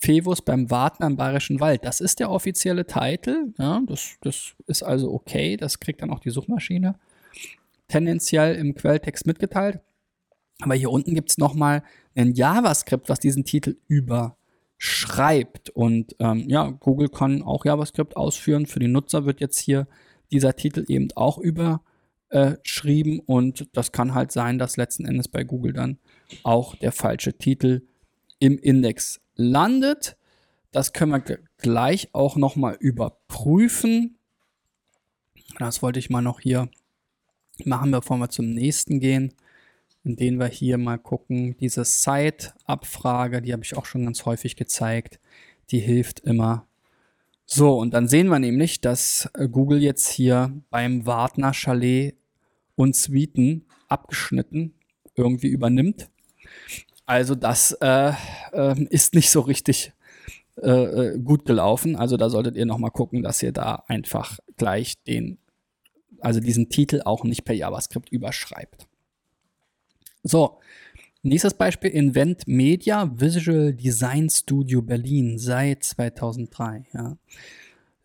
Fevus 0.00 0.42
beim 0.42 0.70
Warten 0.70 1.02
am 1.02 1.16
Bayerischen 1.16 1.60
Wald. 1.60 1.84
Das 1.84 2.00
ist 2.00 2.20
der 2.20 2.30
offizielle 2.30 2.86
Titel. 2.86 3.52
Ja? 3.58 3.82
Das, 3.86 4.16
das 4.20 4.54
ist 4.66 4.82
also 4.82 5.12
okay. 5.12 5.56
Das 5.56 5.78
kriegt 5.78 6.02
dann 6.02 6.10
auch 6.10 6.20
die 6.20 6.30
Suchmaschine 6.30 6.96
tendenziell 7.88 8.54
im 8.56 8.74
Quelltext 8.74 9.26
mitgeteilt. 9.26 9.80
Aber 10.60 10.74
hier 10.74 10.90
unten 10.90 11.14
gibt 11.14 11.30
es 11.30 11.38
nochmal 11.38 11.82
ein 12.14 12.34
JavaScript, 12.34 13.08
was 13.08 13.20
diesen 13.20 13.44
Titel 13.44 13.76
überschreibt. 13.86 15.70
Und 15.70 16.16
ähm, 16.18 16.48
ja, 16.48 16.70
Google 16.70 17.08
kann 17.08 17.42
auch 17.42 17.64
JavaScript 17.64 18.16
ausführen. 18.16 18.66
Für 18.66 18.80
die 18.80 18.88
Nutzer 18.88 19.24
wird 19.24 19.40
jetzt 19.40 19.58
hier 19.58 19.86
dieser 20.30 20.56
Titel 20.56 20.84
eben 20.88 21.08
auch 21.14 21.38
überschrieben. 21.38 23.20
Und 23.20 23.68
das 23.72 23.92
kann 23.92 24.14
halt 24.14 24.32
sein, 24.32 24.58
dass 24.58 24.76
letzten 24.76 25.04
Endes 25.04 25.28
bei 25.28 25.44
Google 25.44 25.72
dann 25.72 25.98
auch 26.42 26.74
der 26.76 26.92
falsche 26.92 27.36
Titel 27.36 27.82
im 28.38 28.58
Index 28.58 29.20
landet. 29.34 30.16
Das 30.70 30.92
können 30.92 31.12
wir 31.12 31.38
gleich 31.56 32.08
auch 32.12 32.36
nochmal 32.36 32.76
überprüfen. 32.78 34.18
Das 35.58 35.82
wollte 35.82 35.98
ich 35.98 36.10
mal 36.10 36.22
noch 36.22 36.40
hier 36.40 36.68
machen, 37.64 37.90
bevor 37.90 38.18
wir 38.18 38.28
zum 38.28 38.50
nächsten 38.50 39.00
gehen 39.00 39.34
indem 40.04 40.38
wir 40.38 40.46
hier 40.46 40.78
mal 40.78 40.98
gucken, 40.98 41.56
diese 41.58 41.84
Site-Abfrage, 41.84 43.42
die 43.42 43.52
habe 43.52 43.62
ich 43.64 43.76
auch 43.76 43.84
schon 43.84 44.04
ganz 44.04 44.24
häufig 44.24 44.56
gezeigt, 44.56 45.20
die 45.70 45.80
hilft 45.80 46.20
immer. 46.20 46.67
So, 47.50 47.78
und 47.78 47.94
dann 47.94 48.08
sehen 48.08 48.28
wir 48.28 48.38
nämlich, 48.38 48.82
dass 48.82 49.30
äh, 49.32 49.48
Google 49.48 49.82
jetzt 49.82 50.06
hier 50.10 50.52
beim 50.68 51.06
Wartner 51.06 51.54
Chalet 51.54 52.14
und 52.74 52.94
Suiten 52.94 53.64
abgeschnitten 53.88 54.74
irgendwie 55.16 55.48
übernimmt. 55.48 56.10
Also 57.06 57.34
das 57.34 57.72
äh, 57.80 58.12
äh, 58.52 58.84
ist 58.90 59.14
nicht 59.14 59.30
so 59.30 59.40
richtig 59.40 59.94
äh, 60.58 60.68
äh 61.14 61.18
gut 61.18 61.46
gelaufen. 61.46 61.96
Also 61.96 62.18
da 62.18 62.28
solltet 62.28 62.54
ihr 62.54 62.66
nochmal 62.66 62.90
gucken, 62.90 63.22
dass 63.22 63.42
ihr 63.42 63.52
da 63.52 63.82
einfach 63.88 64.38
gleich 64.58 65.02
den, 65.04 65.38
also 66.20 66.40
diesen 66.40 66.68
Titel 66.68 67.00
auch 67.02 67.24
nicht 67.24 67.46
per 67.46 67.54
JavaScript 67.54 68.10
überschreibt. 68.10 68.86
So, 70.22 70.60
nächstes 71.22 71.54
Beispiel: 71.54 71.90
Invent 71.90 72.46
Media 72.46 73.10
Visual 73.14 73.74
Design 73.74 74.28
Studio 74.30 74.82
Berlin 74.82 75.38
seit 75.38 75.84
2003. 75.84 76.84
Ja. 76.94 77.16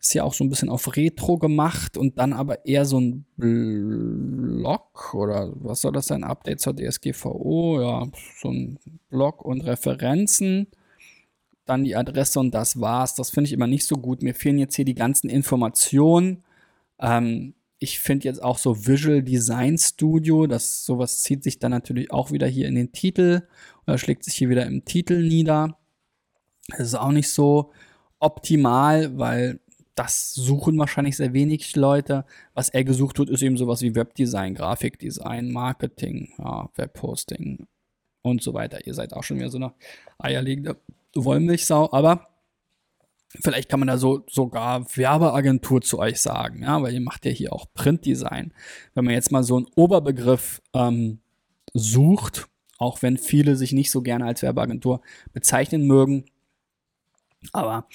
Ist 0.00 0.12
ja 0.12 0.24
auch 0.24 0.34
so 0.34 0.44
ein 0.44 0.50
bisschen 0.50 0.68
auf 0.68 0.96
Retro 0.96 1.38
gemacht 1.38 1.96
und 1.96 2.18
dann 2.18 2.34
aber 2.34 2.66
eher 2.66 2.84
so 2.84 3.00
ein 3.00 3.24
Blog 3.36 5.14
oder 5.14 5.50
was 5.56 5.80
soll 5.80 5.92
das 5.92 6.08
sein? 6.08 6.24
Update 6.24 6.60
zur 6.60 6.76
DSGVO, 6.76 7.80
ja, 7.80 8.06
so 8.38 8.50
ein 8.50 8.78
Blog 9.08 9.42
und 9.42 9.62
Referenzen. 9.62 10.66
Dann 11.64 11.84
die 11.84 11.96
Adresse 11.96 12.38
und 12.38 12.54
das 12.54 12.78
war's. 12.78 13.14
Das 13.14 13.30
finde 13.30 13.48
ich 13.48 13.54
immer 13.54 13.66
nicht 13.66 13.86
so 13.86 13.96
gut. 13.96 14.22
Mir 14.22 14.34
fehlen 14.34 14.58
jetzt 14.58 14.76
hier 14.76 14.84
die 14.84 14.94
ganzen 14.94 15.30
Informationen. 15.30 16.44
Ähm, 17.00 17.54
ich 17.84 18.00
finde 18.00 18.24
jetzt 18.24 18.42
auch 18.42 18.56
so 18.56 18.86
Visual 18.86 19.22
Design 19.22 19.76
Studio, 19.78 20.46
das 20.46 20.84
sowas 20.84 21.20
zieht 21.20 21.44
sich 21.44 21.58
dann 21.58 21.70
natürlich 21.70 22.10
auch 22.10 22.32
wieder 22.32 22.46
hier 22.46 22.66
in 22.66 22.74
den 22.74 22.92
Titel 22.92 23.42
oder 23.86 23.98
schlägt 23.98 24.24
sich 24.24 24.34
hier 24.34 24.48
wieder 24.48 24.66
im 24.66 24.84
Titel 24.86 25.22
nieder. 25.22 25.78
Das 26.68 26.80
ist 26.88 26.94
auch 26.94 27.12
nicht 27.12 27.28
so 27.28 27.72
optimal, 28.18 29.18
weil 29.18 29.60
das 29.94 30.32
suchen 30.32 30.78
wahrscheinlich 30.78 31.16
sehr 31.16 31.34
wenig 31.34 31.76
Leute. 31.76 32.24
Was 32.54 32.70
er 32.70 32.84
gesucht 32.84 33.18
wird, 33.18 33.28
ist 33.28 33.42
eben 33.42 33.58
sowas 33.58 33.82
wie 33.82 33.94
Webdesign, 33.94 34.54
Grafikdesign, 34.54 35.52
Marketing, 35.52 36.32
ja, 36.38 36.70
Webhosting 36.74 37.66
und 38.22 38.42
so 38.42 38.54
weiter. 38.54 38.86
Ihr 38.86 38.94
seid 38.94 39.12
auch 39.12 39.22
schon 39.22 39.36
wieder 39.36 39.50
so 39.50 39.58
eine 39.58 39.74
eierlegende 40.18 40.80
Wollmilchsau, 41.14 41.92
aber 41.92 42.28
Vielleicht 43.42 43.68
kann 43.68 43.80
man 43.80 43.88
da 43.88 43.98
so 43.98 44.24
sogar 44.28 44.86
Werbeagentur 44.96 45.80
zu 45.80 45.98
euch 45.98 46.20
sagen, 46.20 46.62
ja, 46.62 46.80
weil 46.82 46.94
ihr 46.94 47.00
macht 47.00 47.24
ja 47.26 47.32
hier 47.32 47.52
auch 47.52 47.66
Printdesign. 47.74 48.52
Wenn 48.94 49.04
man 49.04 49.14
jetzt 49.14 49.32
mal 49.32 49.42
so 49.42 49.56
einen 49.56 49.66
Oberbegriff 49.74 50.62
ähm, 50.72 51.18
sucht, 51.72 52.48
auch 52.78 53.02
wenn 53.02 53.18
viele 53.18 53.56
sich 53.56 53.72
nicht 53.72 53.90
so 53.90 54.02
gerne 54.02 54.26
als 54.26 54.42
Werbeagentur 54.42 55.00
bezeichnen 55.32 55.86
mögen, 55.86 56.26
aber 57.52 57.86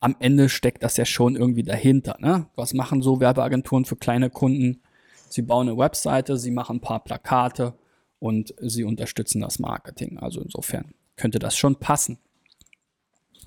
am 0.00 0.16
Ende 0.18 0.48
steckt 0.48 0.82
das 0.82 0.96
ja 0.96 1.04
schon 1.04 1.36
irgendwie 1.36 1.62
dahinter. 1.62 2.16
Ne? 2.20 2.46
Was 2.54 2.74
machen 2.74 3.02
so 3.02 3.20
Werbeagenturen 3.20 3.84
für 3.84 3.96
kleine 3.96 4.30
Kunden? 4.30 4.82
Sie 5.28 5.42
bauen 5.42 5.68
eine 5.68 5.78
Webseite, 5.78 6.36
sie 6.36 6.50
machen 6.50 6.76
ein 6.76 6.80
paar 6.80 7.02
Plakate 7.02 7.74
und 8.18 8.54
sie 8.60 8.84
unterstützen 8.84 9.40
das 9.40 9.58
Marketing. 9.58 10.18
Also 10.18 10.40
insofern 10.40 10.94
könnte 11.16 11.38
das 11.38 11.56
schon 11.56 11.76
passen. 11.76 12.18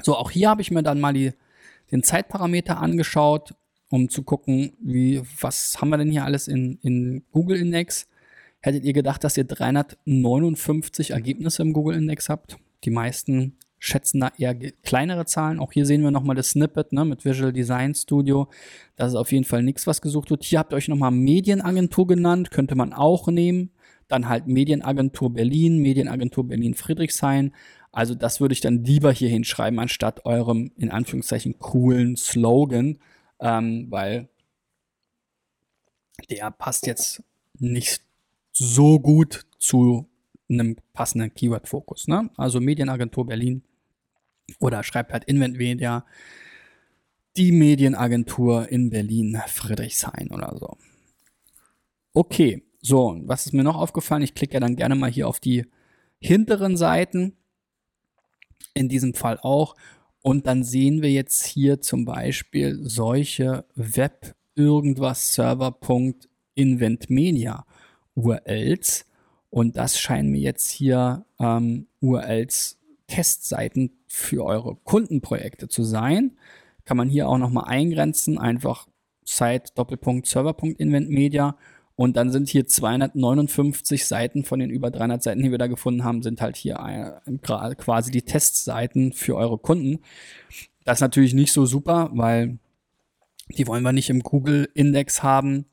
So, 0.01 0.15
auch 0.15 0.31
hier 0.31 0.49
habe 0.49 0.61
ich 0.61 0.71
mir 0.71 0.83
dann 0.83 0.99
mal 0.99 1.13
die, 1.13 1.33
den 1.91 2.03
Zeitparameter 2.03 2.79
angeschaut, 2.79 3.55
um 3.89 4.09
zu 4.09 4.23
gucken, 4.23 4.73
wie, 4.81 5.21
was 5.41 5.81
haben 5.81 5.89
wir 5.89 5.97
denn 5.97 6.11
hier 6.11 6.25
alles 6.25 6.47
in, 6.47 6.77
in 6.81 7.23
Google 7.31 7.57
Index? 7.57 8.07
Hättet 8.61 8.83
ihr 8.83 8.93
gedacht, 8.93 9.23
dass 9.23 9.37
ihr 9.37 9.45
359 9.45 11.11
Ergebnisse 11.11 11.61
im 11.61 11.73
Google 11.73 11.95
Index 11.95 12.29
habt? 12.29 12.57
Die 12.83 12.91
meisten 12.91 13.55
schätzen 13.79 14.19
da 14.19 14.31
eher 14.37 14.53
kleinere 14.83 15.25
Zahlen. 15.25 15.59
Auch 15.59 15.71
hier 15.71 15.85
sehen 15.85 16.03
wir 16.03 16.11
nochmal 16.11 16.35
das 16.35 16.49
Snippet 16.51 16.91
ne, 16.91 17.05
mit 17.05 17.23
Visual 17.23 17.53
Design 17.53 17.95
Studio. 17.95 18.49
Das 18.97 19.09
ist 19.09 19.15
auf 19.15 19.31
jeden 19.31 19.45
Fall 19.45 19.63
nichts, 19.63 19.87
was 19.87 20.01
gesucht 20.01 20.29
wird. 20.29 20.43
Hier 20.43 20.59
habt 20.59 20.73
ihr 20.73 20.75
euch 20.75 20.89
nochmal 20.89 21.11
Medienagentur 21.11 22.05
genannt, 22.05 22.51
könnte 22.51 22.75
man 22.75 22.93
auch 22.93 23.27
nehmen. 23.29 23.71
Dann 24.09 24.27
halt 24.27 24.47
Medienagentur 24.47 25.33
Berlin, 25.33 25.79
Medienagentur 25.79 26.47
Berlin 26.47 26.73
Friedrichshain. 26.73 27.53
Also 27.91 28.15
das 28.15 28.39
würde 28.39 28.53
ich 28.53 28.61
dann 28.61 28.83
lieber 28.83 29.11
hier 29.11 29.29
hinschreiben, 29.29 29.79
anstatt 29.79 30.25
eurem 30.25 30.71
in 30.77 30.91
Anführungszeichen 30.91 31.59
coolen 31.59 32.15
Slogan, 32.17 32.99
ähm, 33.39 33.87
weil 33.89 34.29
der 36.29 36.51
passt 36.51 36.85
jetzt 36.85 37.23
nicht 37.57 38.01
so 38.51 38.99
gut 38.99 39.45
zu 39.57 40.07
einem 40.49 40.77
passenden 40.93 41.33
Keyword-Fokus. 41.33 42.07
Ne? 42.07 42.29
Also 42.37 42.59
Medienagentur 42.59 43.25
Berlin 43.25 43.63
oder 44.59 44.83
schreibt 44.83 45.13
halt 45.13 45.25
Invent 45.25 45.57
Media, 45.57 46.05
die 47.37 47.51
Medienagentur 47.51 48.67
in 48.69 48.89
Berlin, 48.89 49.39
Friedrichshain 49.47 50.29
oder 50.31 50.55
so. 50.57 50.77
Okay, 52.13 52.63
so, 52.81 53.19
was 53.25 53.45
ist 53.45 53.53
mir 53.53 53.63
noch 53.63 53.75
aufgefallen? 53.75 54.23
Ich 54.23 54.33
klicke 54.33 54.55
ja 54.55 54.59
dann 54.59 54.75
gerne 54.75 54.95
mal 54.95 55.11
hier 55.11 55.27
auf 55.27 55.39
die 55.39 55.65
hinteren 56.19 56.75
Seiten 56.75 57.37
in 58.73 58.89
diesem 58.89 59.13
Fall 59.13 59.39
auch. 59.41 59.75
Und 60.21 60.47
dann 60.47 60.63
sehen 60.63 61.01
wir 61.01 61.11
jetzt 61.11 61.45
hier 61.45 61.81
zum 61.81 62.05
Beispiel 62.05 62.79
solche 62.81 63.65
Web 63.75 64.33
irgendwas 64.55 65.33
Server.inventmedia 65.33 67.65
URLs. 68.15 69.05
Und 69.49 69.77
das 69.77 69.99
scheinen 69.99 70.29
mir 70.29 70.41
jetzt 70.41 70.69
hier 70.69 71.25
ähm, 71.39 71.87
URLs 72.01 72.77
Testseiten 73.07 73.91
für 74.07 74.45
eure 74.45 74.75
Kundenprojekte 74.75 75.67
zu 75.67 75.83
sein. 75.83 76.37
Kann 76.85 76.97
man 76.97 77.09
hier 77.09 77.27
auch 77.27 77.37
nochmal 77.37 77.65
eingrenzen, 77.65 78.37
einfach 78.37 78.87
Site 79.25 79.71
Doppelpunkt 79.75 80.27
und 81.99 82.15
dann 82.15 82.31
sind 82.31 82.47
hier 82.47 82.65
259 82.65 84.07
Seiten 84.07 84.45
von 84.45 84.61
den 84.61 84.69
über 84.69 84.89
300 84.89 85.21
Seiten, 85.21 85.43
die 85.43 85.51
wir 85.51 85.57
da 85.57 85.67
gefunden 85.67 86.05
haben, 86.05 86.23
sind 86.23 86.39
halt 86.39 86.55
hier 86.55 86.79
äh, 87.25 87.75
quasi 87.75 88.09
die 88.09 88.21
Testseiten 88.21 89.11
für 89.11 89.35
eure 89.35 89.57
Kunden. 89.57 89.99
Das 90.85 90.99
ist 90.99 91.01
natürlich 91.01 91.33
nicht 91.33 91.51
so 91.51 91.65
super, 91.65 92.09
weil 92.13 92.57
die 93.49 93.67
wollen 93.67 93.83
wir 93.83 93.91
nicht 93.91 94.09
im 94.09 94.21
Google-Index 94.21 95.23
haben. 95.23 95.65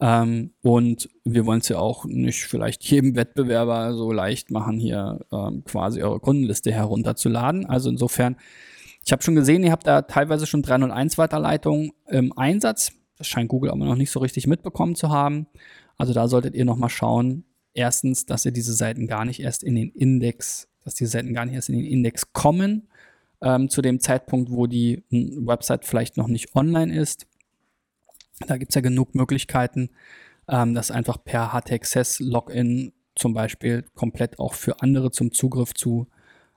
Ähm, 0.00 0.50
und 0.62 1.10
wir 1.22 1.46
wollen 1.46 1.60
es 1.60 1.68
ja 1.68 1.78
auch 1.78 2.06
nicht 2.06 2.42
vielleicht 2.42 2.82
jedem 2.82 3.14
Wettbewerber 3.14 3.94
so 3.94 4.10
leicht 4.10 4.50
machen, 4.50 4.80
hier 4.80 5.20
ähm, 5.30 5.62
quasi 5.62 6.02
eure 6.02 6.18
Kundenliste 6.18 6.72
herunterzuladen. 6.72 7.66
Also 7.66 7.88
insofern, 7.88 8.34
ich 9.06 9.12
habe 9.12 9.22
schon 9.22 9.36
gesehen, 9.36 9.62
ihr 9.62 9.70
habt 9.70 9.86
da 9.86 10.02
teilweise 10.02 10.48
schon 10.48 10.62
301 10.62 11.18
Weiterleitungen 11.18 11.92
im 12.08 12.36
Einsatz. 12.36 12.98
Das 13.18 13.26
scheint 13.26 13.48
Google 13.48 13.70
aber 13.70 13.84
noch 13.84 13.96
nicht 13.96 14.10
so 14.10 14.20
richtig 14.20 14.46
mitbekommen 14.46 14.94
zu 14.94 15.10
haben. 15.10 15.46
Also 15.96 16.12
da 16.12 16.28
solltet 16.28 16.54
ihr 16.54 16.64
nochmal 16.64 16.88
schauen. 16.88 17.44
Erstens, 17.74 18.24
dass 18.26 18.44
ihr 18.44 18.52
diese 18.52 18.72
Seiten 18.72 19.06
gar 19.06 19.24
nicht 19.24 19.40
erst 19.40 19.62
in 19.62 19.74
den 19.74 19.90
Index, 19.90 20.68
dass 20.84 20.94
diese 20.94 21.10
Seiten 21.10 21.34
gar 21.34 21.44
nicht 21.44 21.54
erst 21.54 21.68
in 21.68 21.76
den 21.76 21.84
Index 21.84 22.32
kommen, 22.32 22.88
ähm, 23.42 23.68
zu 23.68 23.82
dem 23.82 24.00
Zeitpunkt, 24.00 24.50
wo 24.50 24.66
die 24.66 25.04
Website 25.10 25.84
vielleicht 25.84 26.16
noch 26.16 26.28
nicht 26.28 26.54
online 26.54 26.96
ist. 26.96 27.26
Da 28.46 28.56
gibt 28.56 28.70
es 28.70 28.74
ja 28.76 28.80
genug 28.80 29.14
Möglichkeiten, 29.14 29.90
ähm, 30.48 30.74
das 30.74 30.90
einfach 30.90 31.22
per 31.22 31.52
HTXS-Login 31.52 32.92
zum 33.14 33.34
Beispiel 33.34 33.84
komplett 33.94 34.38
auch 34.38 34.54
für 34.54 34.80
andere 34.80 35.10
zum 35.10 35.32
Zugriff 35.32 35.74
zu 35.74 36.06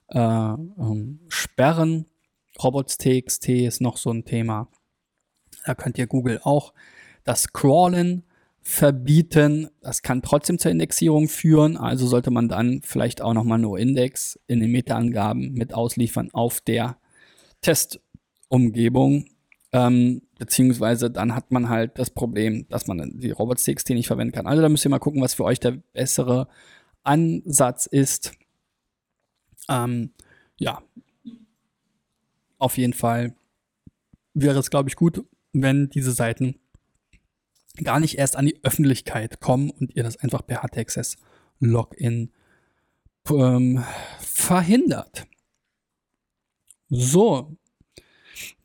äh, 0.09 0.19
ähm, 0.19 1.19
sperren. 1.27 2.05
Robots.txt 2.61 3.49
ist 3.49 3.81
noch 3.81 3.97
so 3.97 4.11
ein 4.11 4.25
Thema. 4.25 4.67
Da 5.65 5.75
könnt 5.75 5.97
ihr 5.97 6.07
Google 6.07 6.39
auch 6.43 6.73
das 7.23 7.53
Crawlen 7.53 8.23
verbieten. 8.61 9.69
Das 9.81 10.01
kann 10.01 10.21
trotzdem 10.21 10.59
zur 10.59 10.71
Indexierung 10.71 11.27
führen. 11.27 11.77
Also 11.77 12.07
sollte 12.07 12.31
man 12.31 12.47
dann 12.47 12.81
vielleicht 12.83 13.21
auch 13.21 13.33
nochmal 13.33 13.59
nur 13.59 13.79
Index 13.79 14.39
in 14.47 14.59
den 14.59 14.71
Meta-Angaben 14.71 15.53
mit 15.53 15.73
ausliefern 15.73 16.29
auf 16.31 16.61
der 16.61 16.97
Testumgebung. 17.61 19.25
Ähm, 19.73 20.21
beziehungsweise 20.37 21.09
dann 21.09 21.33
hat 21.33 21.51
man 21.51 21.69
halt 21.69 21.97
das 21.97 22.09
Problem, 22.09 22.67
dass 22.69 22.87
man 22.87 23.19
die 23.19 23.31
Robots.txt 23.31 23.89
nicht 23.91 24.07
verwenden 24.07 24.33
kann. 24.33 24.47
Also 24.47 24.61
da 24.61 24.69
müsst 24.69 24.85
ihr 24.85 24.89
mal 24.89 24.99
gucken, 24.99 25.21
was 25.21 25.33
für 25.33 25.45
euch 25.45 25.59
der 25.59 25.77
bessere 25.93 26.47
Ansatz 27.03 27.85
ist. 27.85 28.33
Ähm, 29.69 30.11
ja, 30.57 30.81
auf 32.57 32.77
jeden 32.77 32.93
Fall 32.93 33.33
wäre 34.33 34.59
es, 34.59 34.69
glaube 34.69 34.89
ich, 34.89 34.95
gut, 34.95 35.23
wenn 35.53 35.89
diese 35.89 36.11
Seiten 36.11 36.55
gar 37.83 37.99
nicht 37.99 38.17
erst 38.17 38.35
an 38.35 38.45
die 38.45 38.59
Öffentlichkeit 38.63 39.39
kommen 39.39 39.69
und 39.69 39.95
ihr 39.95 40.03
das 40.03 40.17
einfach 40.17 40.45
per 40.45 40.61
HTXS 40.61 41.17
Login 41.59 42.31
ähm, 43.29 43.83
verhindert. 44.19 45.27
So, 46.89 47.55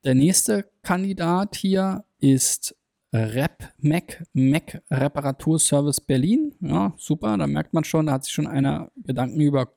der 0.04 0.14
nächste 0.14 0.68
Kandidat 0.82 1.56
hier 1.56 2.04
ist 2.18 2.74
Rep 3.12 3.72
Mac, 3.78 4.24
Mac 4.32 4.82
Reparaturservice 4.90 6.00
Berlin. 6.00 6.54
Ja, 6.60 6.92
super, 6.96 7.36
da 7.36 7.46
merkt 7.46 7.72
man 7.72 7.84
schon, 7.84 8.06
da 8.06 8.12
hat 8.12 8.24
sich 8.24 8.32
schon 8.32 8.46
einer 8.46 8.90
Gedanken 8.96 9.40
über 9.40 9.72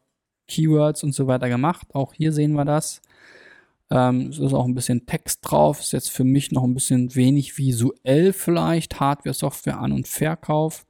Keywords 0.48 1.04
und 1.04 1.14
so 1.14 1.28
weiter 1.28 1.48
gemacht. 1.48 1.88
Auch 1.94 2.14
hier 2.14 2.34
sehen 2.34 2.54
wir 2.54 2.66
das. 2.66 3.02
Ähm, 3.92 4.28
es 4.28 4.40
ist 4.40 4.54
auch 4.54 4.66
ein 4.66 4.76
bisschen 4.76 5.06
Text 5.06 5.40
drauf. 5.44 5.80
Ist 5.80 5.94
jetzt 5.94 6.12
für 6.12 6.24
mich 6.24 6.52
noch 6.52 6.64
ein 6.64 6.74
bisschen 6.74 7.16
wenig 7.16 7.58
visuell 7.58 8.34
vielleicht. 8.34 9.00
Hardware, 9.00 9.34
Software, 9.34 9.80
An- 9.80 9.92
und 9.92 10.08
Verkauf. 10.08 10.86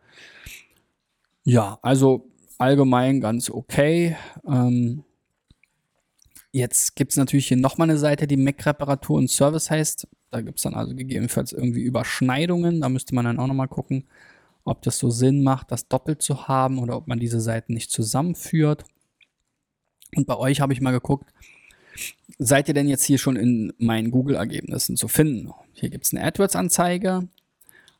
Ja, 1.43 1.79
also 1.81 2.29
allgemein 2.57 3.21
ganz 3.21 3.49
okay. 3.49 4.17
Ähm, 4.45 5.03
Jetzt 6.51 6.95
gibt 6.95 7.11
es 7.11 7.17
natürlich 7.17 7.47
hier 7.47 7.57
nochmal 7.57 7.89
eine 7.89 7.99
Seite, 7.99 8.25
die 8.25 8.37
Mac 8.37 8.65
Reparatur 8.65 9.17
und 9.17 9.29
Service 9.29 9.69
heißt. 9.69 10.07
Da 10.31 10.41
gibt 10.41 10.57
es 10.57 10.63
dann 10.63 10.73
also 10.73 10.95
gegebenenfalls 10.95 11.51
irgendwie 11.51 11.81
Überschneidungen. 11.81 12.81
Da 12.81 12.89
müsste 12.89 13.13
man 13.13 13.25
dann 13.25 13.39
auch 13.39 13.47
nochmal 13.47 13.67
gucken, 13.67 14.07
ob 14.63 14.81
das 14.81 14.97
so 14.97 15.11
Sinn 15.11 15.43
macht, 15.43 15.71
das 15.71 15.87
doppelt 15.87 16.21
zu 16.21 16.47
haben 16.47 16.79
oder 16.79 16.97
ob 16.97 17.07
man 17.07 17.19
diese 17.19 17.39
Seiten 17.39 17.73
nicht 17.73 17.91
zusammenführt. 17.91 18.85
Und 20.15 20.25
bei 20.25 20.37
euch 20.37 20.59
habe 20.59 20.73
ich 20.73 20.81
mal 20.81 20.91
geguckt, 20.91 21.31
seid 22.37 22.67
ihr 22.67 22.73
denn 22.73 22.87
jetzt 22.87 23.03
hier 23.03 23.17
schon 23.17 23.35
in 23.35 23.73
meinen 23.77 24.11
Google-Ergebnissen 24.11 24.95
zu 24.95 25.07
finden? 25.07 25.51
Hier 25.73 25.89
gibt 25.89 26.05
es 26.05 26.13
eine 26.13 26.23
AdWords-Anzeige, 26.23 27.27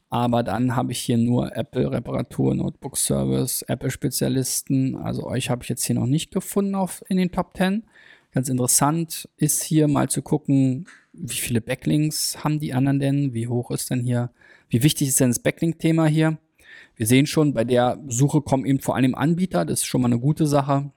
aber 0.10 0.44
dann 0.44 0.76
habe 0.76 0.92
ich 0.92 1.00
hier 1.00 1.18
nur 1.18 1.56
Apple 1.56 1.92
Reparatur, 1.92 2.56
Notebook 2.56 2.98
Service, 2.98 3.62
Apple 3.64 3.92
Spezialisten. 3.92 4.96
Also 4.96 5.26
euch 5.26 5.50
habe 5.50 5.64
ich 5.64 5.70
jetzt 5.70 5.86
hier 5.86 5.96
noch 5.96 6.08
nicht 6.08 6.32
gefunden 6.32 6.76
auf, 6.76 7.04
in 7.10 7.18
den 7.18 7.32
Top 7.32 7.56
10. 7.56 7.84
Ganz 8.32 8.50
interessant 8.50 9.28
ist 9.38 9.64
hier 9.64 9.88
mal 9.88 10.10
zu 10.10 10.22
gucken, 10.22 10.88
wie 11.14 11.36
viele 11.36 11.62
Backlinks 11.62 12.44
haben 12.44 12.60
die 12.60 12.74
anderen 12.74 13.00
denn? 13.00 13.34
Wie 13.34 13.48
hoch 13.48 13.72
ist 13.72 13.90
denn 13.90 14.02
hier? 14.02 14.32
Wie 14.70 14.84
wichtig 14.84 15.08
ist 15.08 15.20
denn 15.20 15.30
das 15.30 15.40
Backlink-Thema 15.40 16.06
hier? 16.06 16.38
Wir 16.96 17.08
sehen 17.08 17.26
schon, 17.26 17.54
bei 17.54 17.64
der 17.64 18.00
Suche 18.08 18.42
kommen 18.42 18.66
eben 18.66 18.80
vor 18.80 18.96
allem 18.96 19.16
Anbieter. 19.16 19.66
Das 19.66 19.80
ist 19.80 19.86
schon 19.86 20.02
mal 20.02 20.08
eine 20.08 20.20
gute 20.20 20.46
Sache. 20.46 20.92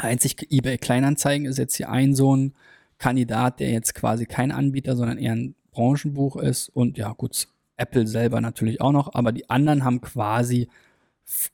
Einzig 0.00 0.46
eBay 0.50 0.78
Kleinanzeigen 0.78 1.46
ist 1.46 1.58
jetzt 1.58 1.76
hier 1.76 1.90
ein 1.90 2.14
so 2.14 2.36
ein 2.36 2.54
Kandidat, 2.98 3.60
der 3.60 3.70
jetzt 3.70 3.94
quasi 3.94 4.26
kein 4.26 4.52
Anbieter, 4.52 4.96
sondern 4.96 5.18
eher 5.18 5.32
ein 5.32 5.54
Branchenbuch 5.70 6.36
ist. 6.36 6.68
Und 6.70 6.98
ja, 6.98 7.12
gut, 7.12 7.48
Apple 7.76 8.06
selber 8.06 8.40
natürlich 8.40 8.80
auch 8.80 8.92
noch. 8.92 9.14
Aber 9.14 9.32
die 9.32 9.48
anderen 9.50 9.84
haben 9.84 10.00
quasi 10.00 10.68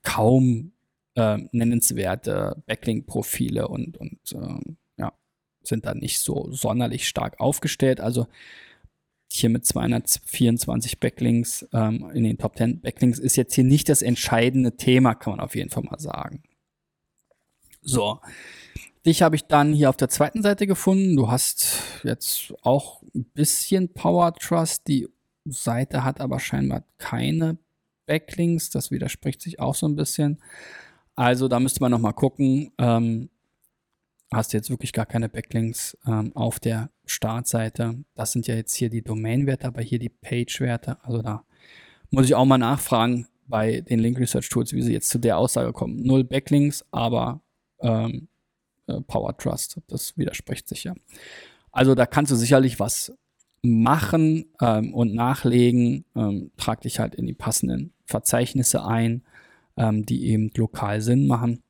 kaum 0.03 0.73
äh, 1.15 1.39
nennenswerte 1.53 2.63
Backlink-Profile 2.67 3.69
und, 3.69 3.97
und 3.99 4.19
äh, 4.33 4.73
ja, 4.99 5.13
sind 5.63 5.87
da 5.87 5.95
nicht 5.95 6.21
so 6.21 6.49
sonderlich 6.53 7.09
stark 7.09 7.41
aufgestellt. 7.41 8.01
Also 8.01 8.27
hier 9.31 9.51
mit 9.51 9.65
224 9.67 11.01
Backlinks 11.01 11.67
ähm, 11.73 12.11
in 12.13 12.25
den 12.25 12.39
Top 12.39 12.57
10 12.57 12.81
Backlinks 12.81 13.19
ist 13.19 13.37
jetzt 13.37 13.55
hier 13.55 13.65
nicht 13.65 13.89
das 13.89 14.03
entscheidende 14.03 14.77
Thema, 14.77 15.15
kann 15.15 15.33
man 15.33 15.41
auf 15.41 15.55
jeden 15.55 15.71
Fall 15.71 15.85
mal 15.85 15.99
sagen. 15.99 16.43
So, 17.83 18.21
dich 19.05 19.23
habe 19.23 19.37
ich 19.37 19.45
dann 19.47 19.73
hier 19.73 19.91
auf 19.91 19.97
der 19.97 20.09
zweiten 20.09 20.43
Seite 20.43 20.67
gefunden. 20.67 21.17
Du 21.17 21.31
hast 21.31 21.83
jetzt 22.05 22.55
auch 22.63 23.03
ein 23.15 23.25
bisschen 23.35 23.93
Power 23.93 24.33
Trust. 24.35 24.87
Die 24.87 25.09
Seite 25.45 26.05
hat 26.05 26.21
aber 26.21 26.39
scheinbar 26.39 26.85
keine 26.99 27.59
Backlinks. 28.07 28.71
Das 28.71 28.91
widerspricht 28.91 29.43
sich 29.43 29.59
auch 29.59 29.75
so 29.75 29.87
ein 29.87 29.97
bisschen. 29.97 30.41
Also 31.17 31.49
da 31.49 31.61
müsste 31.61 31.81
man 31.81 31.91
nochmal 31.91 32.15
gucken. 32.15 32.73
Ähm, 32.79 33.29
hast 34.33 34.53
du 34.53 34.57
jetzt 34.57 34.71
wirklich 34.71 34.93
gar 34.93 35.07
keine 35.07 35.29
Backlinks 35.29 35.99
ähm, 36.07 36.35
auf 36.37 36.61
der 36.61 36.91
Startseite. 37.05 38.05
Das 38.15 38.33
sind 38.33 38.47
ja 38.47 38.55
jetzt 38.55 38.75
hier 38.75 38.89
die 38.89 39.03
Domain-Werte, 39.03 39.67
aber 39.67 39.83
hier 39.83 39.99
die 39.99 40.09
Page-Werte. 40.09 40.99
Also 41.03 41.21
da 41.23 41.45
muss 42.11 42.27
ich 42.27 42.35
auch 42.35 42.45
mal 42.45 42.59
nachfragen 42.59 43.27
bei 43.47 43.81
den 43.81 43.99
Link 43.99 44.19
Research 44.19 44.49
Tools, 44.49 44.73
wie 44.73 44.83
sie 44.83 44.93
jetzt 44.93 45.11
zu 45.11 45.19
der 45.19 45.37
Aussage 45.37 45.73
kommen. 45.73 46.03
Null 46.03 46.25
Backlinks, 46.25 46.85
aber 46.93 47.43
ähm, 47.83 48.29
äh, 48.87 49.01
Power 49.03 49.37
Trust. 49.37 49.81
Das 49.89 50.17
widerspricht 50.17 50.69
sich 50.69 50.85
ja. 50.85 50.95
Also 51.71 51.95
da 51.95 52.07
kannst 52.07 52.33
du 52.33 52.37
sicherlich 52.37 52.81
was 52.81 53.13
machen 53.63 54.47
ähm, 54.61 54.95
und 54.95 55.15
nachlegen. 55.15 56.05
Ähm, 56.17 56.51
trag 56.57 56.81
dich 56.83 56.99
halt 56.99 57.15
in 57.15 57.27
die 57.27 57.35
passenden 57.35 57.93
Verzeichnisse 58.07 58.85
ein 58.85 59.23
ähm, 59.77 60.05
die 60.07 60.27
eben 60.27 60.51
lokal 60.57 61.01
Sinn 61.01 61.27
machen. 61.27 61.63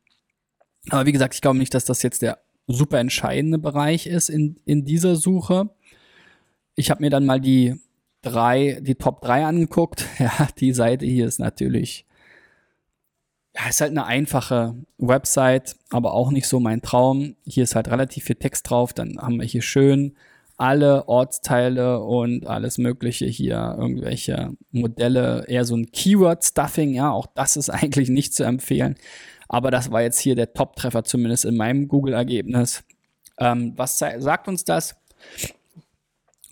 Aber 0.90 1.06
wie 1.06 1.12
gesagt, 1.12 1.34
ich 1.34 1.40
glaube 1.40 1.58
nicht, 1.58 1.74
dass 1.74 1.84
das 1.84 2.02
jetzt 2.02 2.22
der 2.22 2.38
super 2.66 2.98
entscheidende 2.98 3.58
Bereich 3.58 4.06
ist 4.06 4.28
in, 4.28 4.56
in 4.64 4.84
dieser 4.84 5.16
Suche. 5.16 5.70
Ich 6.74 6.90
habe 6.90 7.02
mir 7.02 7.10
dann 7.10 7.26
mal 7.26 7.40
die 7.40 7.76
drei, 8.22 8.80
die 8.80 8.94
Top 8.94 9.20
3 9.22 9.46
angeguckt. 9.46 10.06
Ja, 10.18 10.48
die 10.58 10.72
Seite 10.72 11.06
hier 11.06 11.26
ist 11.26 11.38
natürlich, 11.38 12.06
ja, 13.54 13.68
ist 13.68 13.80
halt 13.80 13.90
eine 13.90 14.06
einfache 14.06 14.74
Website, 14.98 15.76
aber 15.90 16.14
auch 16.14 16.30
nicht 16.30 16.46
so 16.48 16.60
mein 16.60 16.80
Traum. 16.80 17.36
Hier 17.44 17.64
ist 17.64 17.74
halt 17.74 17.88
relativ 17.88 18.24
viel 18.24 18.36
Text 18.36 18.68
drauf. 18.70 18.92
Dann 18.92 19.18
haben 19.18 19.38
wir 19.38 19.46
hier 19.46 19.62
schön 19.62 20.14
alle 20.62 21.08
Ortsteile 21.08 22.00
und 22.00 22.46
alles 22.46 22.78
Mögliche 22.78 23.26
hier, 23.26 23.74
irgendwelche 23.78 24.52
Modelle, 24.70 25.44
eher 25.48 25.64
so 25.64 25.74
ein 25.76 25.90
Keyword-Stuffing, 25.90 26.94
ja, 26.94 27.10
auch 27.10 27.26
das 27.34 27.56
ist 27.56 27.68
eigentlich 27.70 28.08
nicht 28.08 28.32
zu 28.32 28.44
empfehlen. 28.44 28.96
Aber 29.48 29.70
das 29.70 29.90
war 29.90 30.02
jetzt 30.02 30.20
hier 30.20 30.36
der 30.36 30.54
Top-Treffer, 30.54 31.04
zumindest 31.04 31.44
in 31.44 31.56
meinem 31.56 31.88
Google-Ergebnis. 31.88 32.84
Ähm, 33.38 33.72
was 33.76 33.98
sagt 33.98 34.48
uns 34.48 34.64
das? 34.64 34.94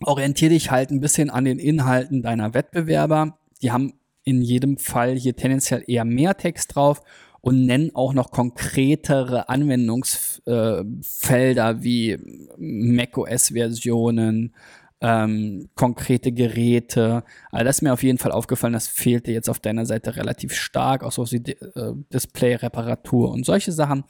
Orientiere 0.03 0.51
dich 0.51 0.71
halt 0.71 0.91
ein 0.91 0.99
bisschen 0.99 1.29
an 1.29 1.45
den 1.45 1.57
Inhalten 1.57 2.21
deiner 2.21 2.53
Wettbewerber. 2.53 3.37
Die 3.61 3.71
haben 3.71 3.93
in 4.23 4.41
jedem 4.41 4.77
Fall 4.77 5.15
hier 5.15 5.35
tendenziell 5.35 5.83
eher 5.87 6.05
mehr 6.05 6.37
Text 6.37 6.75
drauf 6.75 7.01
und 7.41 7.65
nennen 7.65 7.91
auch 7.95 8.13
noch 8.13 8.31
konkretere 8.31 9.49
Anwendungsfelder 9.49 11.69
äh, 11.69 11.83
wie 11.83 12.17
macOS-Versionen, 12.57 14.55
ähm, 15.01 15.69
konkrete 15.75 16.31
Geräte. 16.31 17.23
Also 17.51 17.65
das 17.65 17.77
ist 17.77 17.81
mir 17.81 17.93
auf 17.93 18.03
jeden 18.03 18.19
Fall 18.19 18.31
aufgefallen, 18.31 18.73
das 18.73 18.87
fehlte 18.87 19.31
jetzt 19.31 19.49
auf 19.49 19.59
deiner 19.59 19.87
Seite 19.87 20.15
relativ 20.15 20.53
stark, 20.53 21.03
auch 21.03 21.11
so 21.11 21.29
wie 21.31 21.37
äh, 21.37 21.93
Display-Reparatur 22.13 23.31
und 23.31 23.45
solche 23.45 23.71
Sachen 23.71 24.03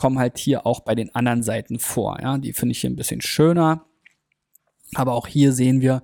kommen 0.00 0.18
halt 0.18 0.38
hier 0.38 0.66
auch 0.66 0.80
bei 0.80 0.94
den 0.94 1.14
anderen 1.14 1.42
Seiten 1.42 1.78
vor. 1.78 2.18
Ja, 2.22 2.38
die 2.38 2.54
finde 2.54 2.72
ich 2.72 2.80
hier 2.80 2.88
ein 2.88 2.96
bisschen 2.96 3.20
schöner. 3.20 3.84
Aber 4.94 5.12
auch 5.12 5.26
hier 5.26 5.52
sehen 5.52 5.82
wir 5.82 6.02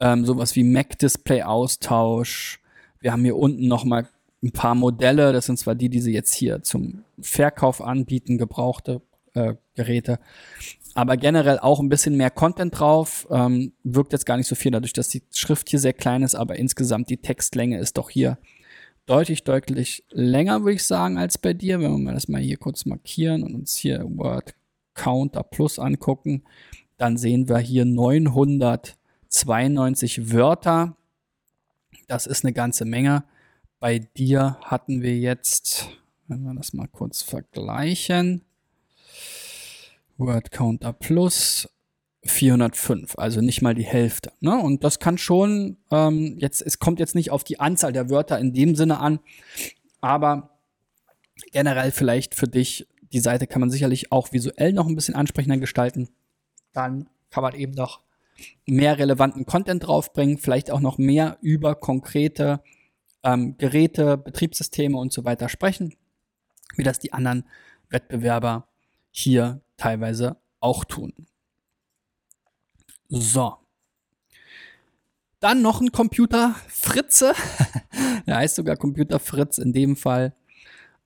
ähm, 0.00 0.24
sowas 0.24 0.56
wie 0.56 0.64
Mac-Display-Austausch. 0.64 2.60
Wir 3.00 3.12
haben 3.12 3.24
hier 3.24 3.36
unten 3.36 3.68
nochmal 3.68 4.08
ein 4.42 4.52
paar 4.52 4.74
Modelle. 4.74 5.32
Das 5.32 5.46
sind 5.46 5.58
zwar 5.58 5.74
die, 5.74 5.88
die 5.88 6.00
sie 6.00 6.12
jetzt 6.12 6.34
hier 6.34 6.62
zum 6.62 7.04
Verkauf 7.20 7.80
anbieten, 7.80 8.38
gebrauchte 8.38 9.02
äh, 9.34 9.54
Geräte. 9.74 10.18
Aber 10.94 11.16
generell 11.16 11.58
auch 11.58 11.80
ein 11.80 11.88
bisschen 11.88 12.16
mehr 12.16 12.30
Content 12.30 12.78
drauf. 12.78 13.26
Ähm, 13.30 13.72
wirkt 13.84 14.12
jetzt 14.12 14.26
gar 14.26 14.36
nicht 14.36 14.48
so 14.48 14.54
viel, 14.54 14.72
dadurch, 14.72 14.92
dass 14.92 15.08
die 15.08 15.22
Schrift 15.32 15.68
hier 15.68 15.78
sehr 15.78 15.92
klein 15.92 16.22
ist, 16.22 16.34
aber 16.34 16.56
insgesamt 16.56 17.10
die 17.10 17.18
Textlänge 17.18 17.78
ist 17.78 17.98
doch 17.98 18.10
hier 18.10 18.38
deutlich, 19.06 19.44
deutlich 19.44 20.04
länger, 20.10 20.62
würde 20.62 20.74
ich 20.74 20.84
sagen, 20.84 21.18
als 21.18 21.38
bei 21.38 21.54
dir. 21.54 21.80
Wenn 21.80 22.02
wir 22.02 22.12
das 22.12 22.28
mal 22.28 22.40
hier 22.40 22.56
kurz 22.56 22.84
markieren 22.84 23.42
und 23.42 23.54
uns 23.54 23.76
hier 23.76 24.04
Word 24.04 24.54
Counter 24.94 25.44
Plus 25.44 25.78
angucken, 25.78 26.42
dann 26.96 27.16
sehen 27.16 27.48
wir 27.48 27.58
hier 27.58 27.84
992 27.84 30.32
Wörter. 30.32 30.96
Das 32.08 32.26
ist 32.26 32.42
eine 32.42 32.54
ganze 32.54 32.86
Menge. 32.86 33.22
Bei 33.80 33.98
dir 33.98 34.58
hatten 34.62 35.02
wir 35.02 35.16
jetzt, 35.18 35.90
wenn 36.26 36.42
wir 36.42 36.54
das 36.54 36.72
mal 36.72 36.88
kurz 36.88 37.20
vergleichen, 37.22 38.42
Word 40.16 40.50
Counter 40.50 40.94
Plus 40.94 41.68
405, 42.24 43.18
also 43.18 43.42
nicht 43.42 43.60
mal 43.60 43.74
die 43.74 43.84
Hälfte. 43.84 44.32
Ne? 44.40 44.58
Und 44.58 44.84
das 44.84 44.98
kann 44.98 45.18
schon, 45.18 45.76
ähm, 45.90 46.36
jetzt, 46.38 46.62
es 46.62 46.78
kommt 46.78 46.98
jetzt 46.98 47.14
nicht 47.14 47.30
auf 47.30 47.44
die 47.44 47.60
Anzahl 47.60 47.92
der 47.92 48.08
Wörter 48.08 48.38
in 48.38 48.54
dem 48.54 48.74
Sinne 48.74 49.00
an, 49.00 49.20
aber 50.00 50.58
generell 51.52 51.92
vielleicht 51.92 52.34
für 52.34 52.48
dich, 52.48 52.88
die 53.12 53.20
Seite 53.20 53.46
kann 53.46 53.60
man 53.60 53.70
sicherlich 53.70 54.12
auch 54.12 54.32
visuell 54.32 54.72
noch 54.72 54.86
ein 54.86 54.94
bisschen 54.94 55.14
ansprechender 55.14 55.58
gestalten. 55.58 56.08
Dann 56.72 57.08
kann 57.30 57.42
man 57.42 57.54
eben 57.54 57.72
noch 57.72 58.00
mehr 58.66 58.98
relevanten 58.98 59.46
Content 59.46 59.86
draufbringen, 59.86 60.38
vielleicht 60.38 60.70
auch 60.70 60.80
noch 60.80 60.98
mehr 60.98 61.38
über 61.40 61.74
konkrete 61.74 62.62
ähm, 63.22 63.56
Geräte, 63.58 64.16
Betriebssysteme 64.16 64.96
und 64.96 65.12
so 65.12 65.24
weiter 65.24 65.48
sprechen, 65.48 65.94
wie 66.76 66.82
das 66.82 66.98
die 66.98 67.12
anderen 67.12 67.44
Wettbewerber 67.90 68.68
hier 69.10 69.60
teilweise 69.76 70.36
auch 70.60 70.84
tun. 70.84 71.12
So. 73.08 73.56
Dann 75.40 75.62
noch 75.62 75.80
ein 75.80 75.92
Computer 75.92 76.56
Fritze. 76.68 77.32
Der 78.26 78.36
heißt 78.36 78.56
sogar 78.56 78.76
Computer 78.76 79.18
Fritz 79.18 79.58
in 79.58 79.72
dem 79.72 79.96
Fall. 79.96 80.34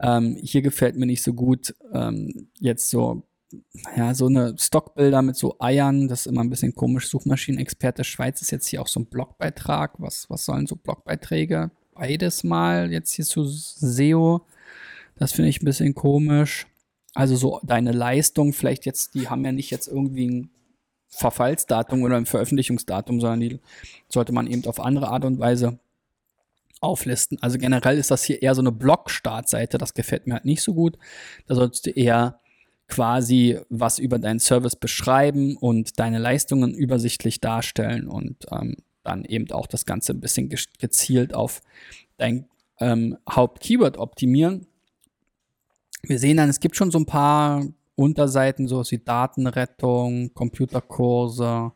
Ähm, 0.00 0.38
hier 0.42 0.62
gefällt 0.62 0.96
mir 0.96 1.06
nicht 1.06 1.22
so 1.22 1.34
gut 1.34 1.74
ähm, 1.92 2.48
jetzt 2.58 2.88
so 2.90 3.24
ja, 3.96 4.14
so 4.14 4.26
eine 4.26 4.54
Stockbilder 4.58 5.22
mit 5.22 5.36
so 5.36 5.56
Eiern, 5.58 6.08
das 6.08 6.20
ist 6.20 6.26
immer 6.26 6.42
ein 6.42 6.50
bisschen 6.50 6.74
komisch. 6.74 7.08
Suchmaschinenexperte 7.08 8.04
Schweiz 8.04 8.42
ist 8.42 8.50
jetzt 8.50 8.66
hier 8.66 8.82
auch 8.82 8.88
so 8.88 9.00
ein 9.00 9.06
Blogbeitrag. 9.06 9.94
Was, 9.98 10.28
was 10.30 10.44
sollen 10.44 10.66
so 10.66 10.76
Blogbeiträge? 10.76 11.70
Beides 11.94 12.44
mal 12.44 12.92
jetzt 12.92 13.12
hier 13.12 13.24
zu 13.24 13.44
SEO. 13.44 14.46
Das 15.16 15.32
finde 15.32 15.50
ich 15.50 15.62
ein 15.62 15.66
bisschen 15.66 15.94
komisch. 15.94 16.66
Also 17.14 17.36
so 17.36 17.60
deine 17.62 17.92
Leistung, 17.92 18.52
vielleicht 18.52 18.86
jetzt, 18.86 19.14
die 19.14 19.28
haben 19.28 19.44
ja 19.44 19.52
nicht 19.52 19.70
jetzt 19.70 19.88
irgendwie 19.88 20.28
ein 20.28 20.50
Verfallsdatum 21.08 22.02
oder 22.02 22.16
ein 22.16 22.26
Veröffentlichungsdatum, 22.26 23.20
sondern 23.20 23.40
die 23.40 23.60
sollte 24.08 24.32
man 24.32 24.46
eben 24.46 24.64
auf 24.64 24.80
andere 24.80 25.08
Art 25.08 25.26
und 25.26 25.38
Weise 25.38 25.78
auflisten. 26.80 27.38
Also 27.40 27.58
generell 27.58 27.98
ist 27.98 28.10
das 28.10 28.24
hier 28.24 28.42
eher 28.42 28.54
so 28.54 28.62
eine 28.62 28.72
Blog-Startseite, 28.72 29.78
das 29.78 29.94
gefällt 29.94 30.26
mir 30.26 30.34
halt 30.34 30.44
nicht 30.44 30.62
so 30.62 30.74
gut. 30.74 30.98
Da 31.46 31.54
solltest 31.54 31.86
du 31.86 31.90
eher 31.90 32.40
quasi 32.92 33.58
was 33.70 33.98
über 33.98 34.18
deinen 34.18 34.38
Service 34.38 34.76
beschreiben 34.76 35.56
und 35.56 35.98
deine 35.98 36.18
Leistungen 36.18 36.74
übersichtlich 36.74 37.40
darstellen 37.40 38.06
und 38.06 38.44
ähm, 38.50 38.76
dann 39.02 39.24
eben 39.24 39.50
auch 39.50 39.66
das 39.66 39.86
Ganze 39.86 40.12
ein 40.12 40.20
bisschen 40.20 40.50
gezielt 40.50 41.34
auf 41.34 41.62
dein 42.18 42.50
ähm, 42.80 43.16
Hauptkeyword 43.30 43.96
optimieren. 43.96 44.66
Wir 46.02 46.18
sehen 46.18 46.36
dann, 46.36 46.50
es 46.50 46.60
gibt 46.60 46.76
schon 46.76 46.90
so 46.90 46.98
ein 46.98 47.06
paar 47.06 47.64
Unterseiten, 47.94 48.68
so 48.68 48.82
wie 48.82 48.98
Datenrettung, 48.98 50.34
Computerkurse, 50.34 51.72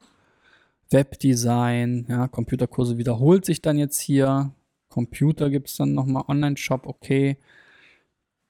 Webdesign, 0.90 2.04
ja, 2.10 2.28
Computerkurse 2.28 2.98
wiederholt 2.98 3.46
sich 3.46 3.62
dann 3.62 3.78
jetzt 3.78 4.00
hier. 4.00 4.52
Computer 4.90 5.48
gibt 5.48 5.68
es 5.68 5.76
dann 5.76 5.94
nochmal 5.94 6.24
Online-Shop, 6.28 6.86
okay. 6.86 7.38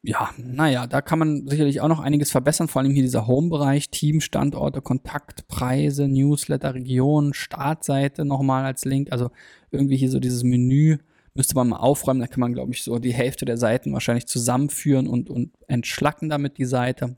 Ja, 0.09 0.31
naja, 0.37 0.87
da 0.87 1.03
kann 1.03 1.19
man 1.19 1.49
sicherlich 1.49 1.81
auch 1.81 1.89
noch 1.89 1.99
einiges 1.99 2.31
verbessern, 2.31 2.69
vor 2.69 2.81
allem 2.81 2.93
hier 2.93 3.03
dieser 3.03 3.27
Home-Bereich, 3.27 3.91
Team, 3.91 4.21
Standorte, 4.21 4.81
Kontakt, 4.81 5.49
Preise, 5.49 6.07
Newsletter, 6.07 6.75
Region, 6.75 7.35
Startseite 7.35 8.25
nochmal 8.25 8.65
als 8.65 8.85
Link, 8.85 9.11
also 9.11 9.33
irgendwie 9.73 9.97
hier 9.97 10.09
so 10.09 10.21
dieses 10.21 10.45
Menü 10.45 10.99
müsste 11.35 11.57
man 11.57 11.69
mal 11.69 11.79
aufräumen, 11.79 12.21
da 12.21 12.29
kann 12.29 12.39
man, 12.39 12.53
glaube 12.53 12.73
ich, 12.73 12.85
so 12.85 13.01
die 13.01 13.13
Hälfte 13.13 13.47
der 13.47 13.57
Seiten 13.57 13.93
wahrscheinlich 13.93 14.27
zusammenführen 14.29 15.09
und, 15.09 15.29
und 15.29 15.53
entschlacken 15.67 16.29
damit 16.29 16.57
die 16.59 16.67
Seite. 16.67 17.17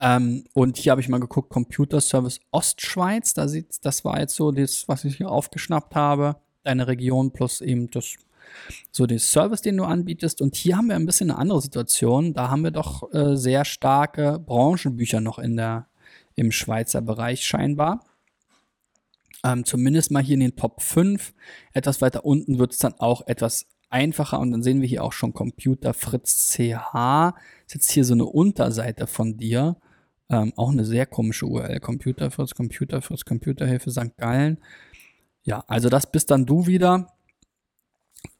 Ähm, 0.00 0.44
und 0.54 0.78
hier 0.78 0.92
habe 0.92 1.02
ich 1.02 1.10
mal 1.10 1.20
geguckt, 1.20 1.50
Computer 1.50 2.00
Service 2.00 2.40
Ostschweiz, 2.50 3.34
da 3.34 3.46
sieht, 3.46 3.84
das 3.84 4.06
war 4.06 4.20
jetzt 4.20 4.36
so 4.36 4.52
das, 4.52 4.88
was 4.88 5.04
ich 5.04 5.18
hier 5.18 5.30
aufgeschnappt 5.30 5.94
habe, 5.94 6.36
deine 6.62 6.88
Region 6.88 7.30
plus 7.30 7.60
eben 7.60 7.90
das, 7.90 8.14
so 8.90 9.06
den 9.06 9.18
Service, 9.18 9.62
den 9.62 9.76
du 9.76 9.84
anbietest. 9.84 10.40
Und 10.40 10.56
hier 10.56 10.76
haben 10.76 10.88
wir 10.88 10.96
ein 10.96 11.06
bisschen 11.06 11.30
eine 11.30 11.38
andere 11.38 11.60
Situation. 11.60 12.34
Da 12.34 12.50
haben 12.50 12.62
wir 12.62 12.70
doch 12.70 13.12
äh, 13.12 13.36
sehr 13.36 13.64
starke 13.64 14.38
Branchenbücher 14.38 15.20
noch 15.20 15.38
in 15.38 15.56
der, 15.56 15.86
im 16.34 16.52
Schweizer 16.52 17.00
Bereich 17.00 17.44
scheinbar. 17.44 18.04
Ähm, 19.44 19.64
zumindest 19.64 20.10
mal 20.10 20.22
hier 20.22 20.34
in 20.34 20.40
den 20.40 20.56
Top 20.56 20.82
5. 20.82 21.34
Etwas 21.72 22.00
weiter 22.00 22.24
unten 22.24 22.58
wird 22.58 22.72
es 22.72 22.78
dann 22.78 22.94
auch 22.94 23.26
etwas 23.26 23.66
einfacher 23.90 24.40
und 24.40 24.50
dann 24.50 24.62
sehen 24.62 24.80
wir 24.80 24.88
hier 24.88 25.04
auch 25.04 25.12
schon 25.12 25.32
Computer 25.34 25.94
Fritz 25.94 26.50
CH. 26.50 27.34
Ist 27.66 27.74
jetzt 27.74 27.90
hier 27.90 28.04
so 28.04 28.14
eine 28.14 28.24
Unterseite 28.24 29.06
von 29.06 29.36
dir. 29.36 29.76
Ähm, 30.30 30.52
auch 30.56 30.70
eine 30.70 30.84
sehr 30.84 31.06
komische 31.06 31.46
URL. 31.46 31.78
Computer 31.80 32.30
Fritz, 32.30 32.54
Computer 32.54 33.02
Fritz, 33.02 33.24
Computerhilfe 33.24 33.90
St. 33.90 34.16
Gallen. 34.16 34.58
Ja, 35.44 35.62
also 35.68 35.90
das 35.90 36.10
bist 36.10 36.30
dann 36.30 36.46
du 36.46 36.66
wieder. 36.66 37.08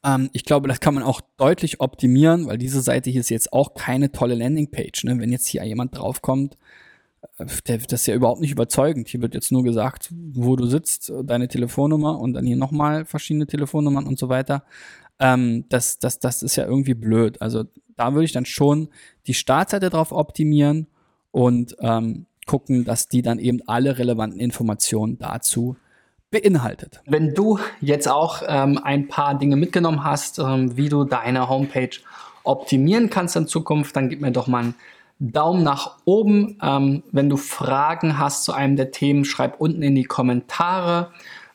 Ähm, 0.03 0.29
ich 0.33 0.45
glaube, 0.45 0.67
das 0.67 0.79
kann 0.79 0.93
man 0.93 1.03
auch 1.03 1.21
deutlich 1.37 1.79
optimieren, 1.79 2.47
weil 2.47 2.57
diese 2.57 2.81
Seite 2.81 3.09
hier 3.09 3.21
ist 3.21 3.29
jetzt 3.29 3.53
auch 3.53 3.73
keine 3.73 4.11
tolle 4.11 4.35
Landingpage. 4.35 5.03
Ne? 5.05 5.19
Wenn 5.19 5.31
jetzt 5.31 5.47
hier 5.47 5.63
jemand 5.63 5.97
draufkommt, 5.97 6.57
äh, 7.37 7.45
der, 7.67 7.77
das 7.79 8.01
ist 8.01 8.07
ja 8.07 8.15
überhaupt 8.15 8.41
nicht 8.41 8.51
überzeugend. 8.51 9.07
Hier 9.07 9.21
wird 9.21 9.33
jetzt 9.33 9.51
nur 9.51 9.63
gesagt, 9.63 10.09
wo 10.11 10.55
du 10.55 10.65
sitzt, 10.65 11.11
deine 11.23 11.47
Telefonnummer 11.47 12.19
und 12.19 12.33
dann 12.33 12.45
hier 12.45 12.57
nochmal 12.57 13.05
verschiedene 13.05 13.47
Telefonnummern 13.47 14.05
und 14.05 14.19
so 14.19 14.29
weiter. 14.29 14.63
Ähm, 15.19 15.65
das, 15.69 15.99
das, 15.99 16.19
das 16.19 16.43
ist 16.43 16.55
ja 16.55 16.65
irgendwie 16.65 16.93
blöd. 16.93 17.41
Also 17.41 17.65
da 17.95 18.13
würde 18.13 18.25
ich 18.25 18.33
dann 18.33 18.45
schon 18.45 18.89
die 19.27 19.33
Startseite 19.33 19.89
drauf 19.89 20.11
optimieren 20.11 20.87
und 21.31 21.75
ähm, 21.79 22.25
gucken, 22.45 22.85
dass 22.85 23.07
die 23.07 23.21
dann 23.21 23.39
eben 23.39 23.61
alle 23.67 23.97
relevanten 23.97 24.39
Informationen 24.39 25.17
dazu 25.17 25.77
beinhaltet. 26.31 27.01
Wenn 27.05 27.33
du 27.33 27.59
jetzt 27.81 28.07
auch 28.07 28.41
ähm, 28.47 28.79
ein 28.83 29.07
paar 29.07 29.37
Dinge 29.37 29.55
mitgenommen 29.55 30.03
hast, 30.03 30.39
ähm, 30.39 30.75
wie 30.75 30.89
du 30.89 31.03
deine 31.03 31.49
Homepage 31.49 31.97
optimieren 32.43 33.09
kannst 33.09 33.35
in 33.35 33.47
Zukunft, 33.47 33.95
dann 33.95 34.09
gib 34.09 34.21
mir 34.21 34.31
doch 34.31 34.47
mal 34.47 34.59
einen 34.59 34.75
Daumen 35.19 35.63
nach 35.63 35.97
oben. 36.05 36.57
Ähm, 36.61 37.03
wenn 37.11 37.29
du 37.29 37.37
Fragen 37.37 38.19
hast 38.19 38.43
zu 38.43 38.53
einem 38.53 38.75
der 38.75 38.91
Themen, 38.91 39.25
schreib 39.25 39.59
unten 39.59 39.81
in 39.81 39.95
die 39.95 40.03
Kommentare. 40.03 41.11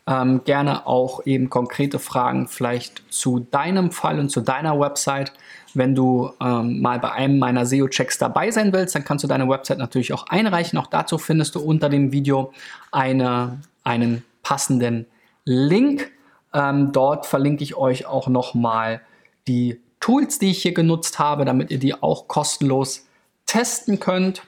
Ähm, 0.06 0.42
gerne 0.44 0.86
auch 0.86 1.26
eben 1.26 1.50
konkrete 1.50 1.98
Fragen 1.98 2.48
vielleicht 2.48 3.02
zu 3.10 3.40
deinem 3.50 3.92
Fall 3.92 4.18
und 4.18 4.30
zu 4.30 4.40
deiner 4.40 4.80
Website. 4.80 5.32
Wenn 5.74 5.94
du 5.94 6.30
ähm, 6.40 6.80
mal 6.80 6.98
bei 6.98 7.12
einem 7.12 7.38
meiner 7.38 7.66
SEO-Checks 7.66 8.18
dabei 8.18 8.50
sein 8.50 8.72
willst, 8.72 8.94
dann 8.94 9.04
kannst 9.04 9.22
du 9.22 9.28
deine 9.28 9.48
Website 9.48 9.78
natürlich 9.78 10.12
auch 10.12 10.26
einreichen. 10.26 10.78
Auch 10.78 10.88
dazu 10.88 11.18
findest 11.18 11.54
du 11.54 11.60
unter 11.60 11.88
dem 11.88 12.12
Video 12.12 12.52
eine, 12.90 13.60
einen 13.84 14.24
passenden 14.42 15.06
Link. 15.44 16.10
Ähm, 16.52 16.92
dort 16.92 17.26
verlinke 17.26 17.62
ich 17.62 17.76
euch 17.76 18.06
auch 18.06 18.28
nochmal 18.28 19.00
die 19.46 19.80
Tools, 20.00 20.38
die 20.38 20.50
ich 20.50 20.62
hier 20.62 20.74
genutzt 20.74 21.18
habe, 21.18 21.44
damit 21.44 21.70
ihr 21.70 21.78
die 21.78 21.94
auch 21.94 22.26
kostenlos 22.28 23.06
testen 23.46 24.00
könnt. 24.00 24.42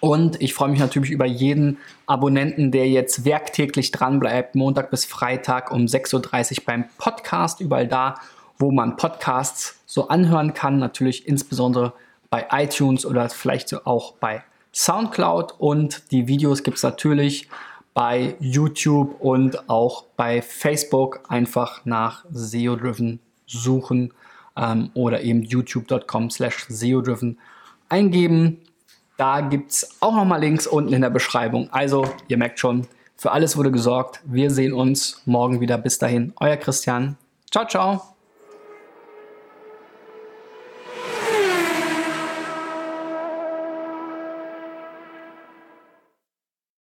Und 0.00 0.40
ich 0.40 0.54
freue 0.54 0.68
mich 0.68 0.78
natürlich 0.78 1.10
über 1.10 1.26
jeden 1.26 1.78
Abonnenten, 2.06 2.70
der 2.70 2.88
jetzt 2.88 3.24
werktäglich 3.24 3.90
dran 3.90 4.20
bleibt, 4.20 4.54
Montag 4.54 4.90
bis 4.90 5.04
Freitag 5.04 5.72
um 5.72 5.86
6.30 5.86 6.58
Uhr 6.58 6.64
beim 6.64 6.84
Podcast, 6.98 7.60
überall 7.60 7.88
da, 7.88 8.14
wo 8.58 8.70
man 8.70 8.96
Podcasts 8.96 9.80
so 9.86 10.08
anhören 10.08 10.54
kann, 10.54 10.78
natürlich 10.78 11.26
insbesondere 11.26 11.94
bei 12.30 12.46
iTunes 12.52 13.06
oder 13.06 13.28
vielleicht 13.28 13.86
auch 13.86 14.12
bei 14.14 14.44
SoundCloud 14.72 15.54
und 15.58 16.10
die 16.12 16.28
Videos 16.28 16.62
gibt 16.62 16.76
es 16.76 16.82
natürlich 16.82 17.48
bei 17.98 18.36
YouTube 18.38 19.16
und 19.18 19.68
auch 19.68 20.04
bei 20.16 20.40
Facebook 20.40 21.22
einfach 21.28 21.84
nach 21.84 22.24
SEO-Driven 22.30 23.18
suchen 23.44 24.14
ähm, 24.56 24.90
oder 24.94 25.22
eben 25.22 25.42
youtube.com 25.42 26.30
slash 26.30 26.66
SEO-Driven 26.68 27.38
eingeben. 27.88 28.58
Da 29.16 29.40
gibt 29.40 29.72
es 29.72 29.96
auch 29.98 30.14
nochmal 30.14 30.38
Links 30.40 30.68
unten 30.68 30.92
in 30.92 31.00
der 31.00 31.10
Beschreibung. 31.10 31.70
Also, 31.72 32.08
ihr 32.28 32.36
merkt 32.36 32.60
schon, 32.60 32.86
für 33.16 33.32
alles 33.32 33.56
wurde 33.56 33.72
gesorgt. 33.72 34.20
Wir 34.24 34.52
sehen 34.52 34.74
uns 34.74 35.20
morgen 35.24 35.60
wieder. 35.60 35.76
Bis 35.76 35.98
dahin, 35.98 36.34
euer 36.38 36.56
Christian. 36.56 37.16
Ciao, 37.50 37.66
ciao. 37.66 38.17